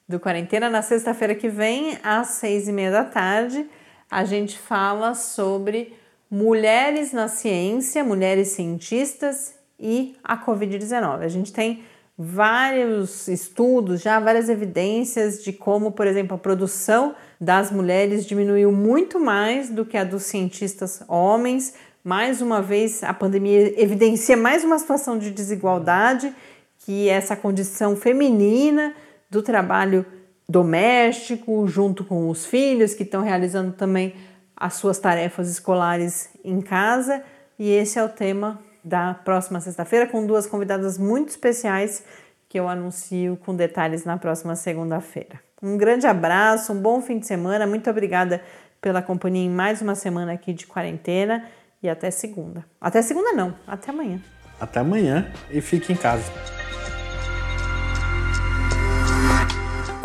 do 0.08 0.20
Quarentena. 0.20 0.70
Na 0.70 0.82
sexta-feira 0.82 1.34
que 1.34 1.48
vem, 1.48 1.98
às 2.02 2.28
seis 2.28 2.68
e 2.68 2.72
meia 2.72 2.92
da 2.92 3.04
tarde, 3.04 3.66
a 4.08 4.24
gente 4.24 4.56
fala 4.56 5.14
sobre 5.14 5.92
mulheres 6.30 7.12
na 7.12 7.28
ciência, 7.28 8.04
mulheres 8.04 8.48
cientistas 8.48 9.54
e 9.78 10.16
a 10.22 10.36
Covid-19. 10.36 11.20
A 11.20 11.28
gente 11.28 11.52
tem 11.52 11.82
vários 12.18 13.28
estudos, 13.28 14.00
já 14.00 14.18
várias 14.18 14.48
evidências 14.48 15.44
de 15.44 15.52
como, 15.52 15.92
por 15.92 16.06
exemplo, 16.06 16.34
a 16.34 16.38
produção 16.38 17.14
das 17.40 17.70
mulheres 17.70 18.24
diminuiu 18.24 18.72
muito 18.72 19.20
mais 19.20 19.68
do 19.68 19.84
que 19.84 19.96
a 19.96 20.04
dos 20.04 20.22
cientistas 20.22 21.02
homens. 21.08 21.74
Mais 22.02 22.40
uma 22.40 22.62
vez, 22.62 23.04
a 23.04 23.12
pandemia 23.12 23.80
evidencia 23.80 24.36
mais 24.36 24.64
uma 24.64 24.78
situação 24.78 25.18
de 25.18 25.30
desigualdade, 25.30 26.34
que 26.78 27.08
é 27.08 27.12
essa 27.12 27.36
condição 27.36 27.94
feminina 27.94 28.94
do 29.30 29.42
trabalho 29.42 30.06
doméstico, 30.48 31.66
junto 31.66 32.04
com 32.04 32.30
os 32.30 32.46
filhos 32.46 32.94
que 32.94 33.02
estão 33.02 33.22
realizando 33.22 33.72
também 33.72 34.14
as 34.56 34.74
suas 34.74 34.98
tarefas 34.98 35.48
escolares 35.48 36.30
em 36.44 36.60
casa. 36.60 37.22
E 37.58 37.70
esse 37.70 37.98
é 37.98 38.04
o 38.04 38.08
tema 38.08 38.58
da 38.82 39.14
próxima 39.14 39.60
sexta-feira, 39.60 40.06
com 40.06 40.24
duas 40.26 40.46
convidadas 40.46 40.96
muito 40.96 41.30
especiais 41.30 42.04
que 42.48 42.58
eu 42.58 42.68
anuncio 42.68 43.36
com 43.38 43.54
detalhes 43.54 44.04
na 44.04 44.16
próxima 44.16 44.54
segunda-feira. 44.54 45.40
Um 45.62 45.76
grande 45.76 46.06
abraço, 46.06 46.72
um 46.72 46.80
bom 46.80 47.00
fim 47.00 47.18
de 47.18 47.26
semana, 47.26 47.66
muito 47.66 47.90
obrigada 47.90 48.40
pela 48.80 49.02
companhia 49.02 49.44
em 49.44 49.50
mais 49.50 49.82
uma 49.82 49.94
semana 49.94 50.32
aqui 50.32 50.52
de 50.52 50.66
quarentena 50.66 51.44
e 51.82 51.88
até 51.88 52.10
segunda. 52.10 52.64
Até 52.80 53.02
segunda 53.02 53.32
não, 53.32 53.54
até 53.66 53.90
amanhã. 53.90 54.20
Até 54.60 54.80
amanhã 54.80 55.32
e 55.50 55.60
fique 55.60 55.92
em 55.92 55.96
casa. 55.96 56.55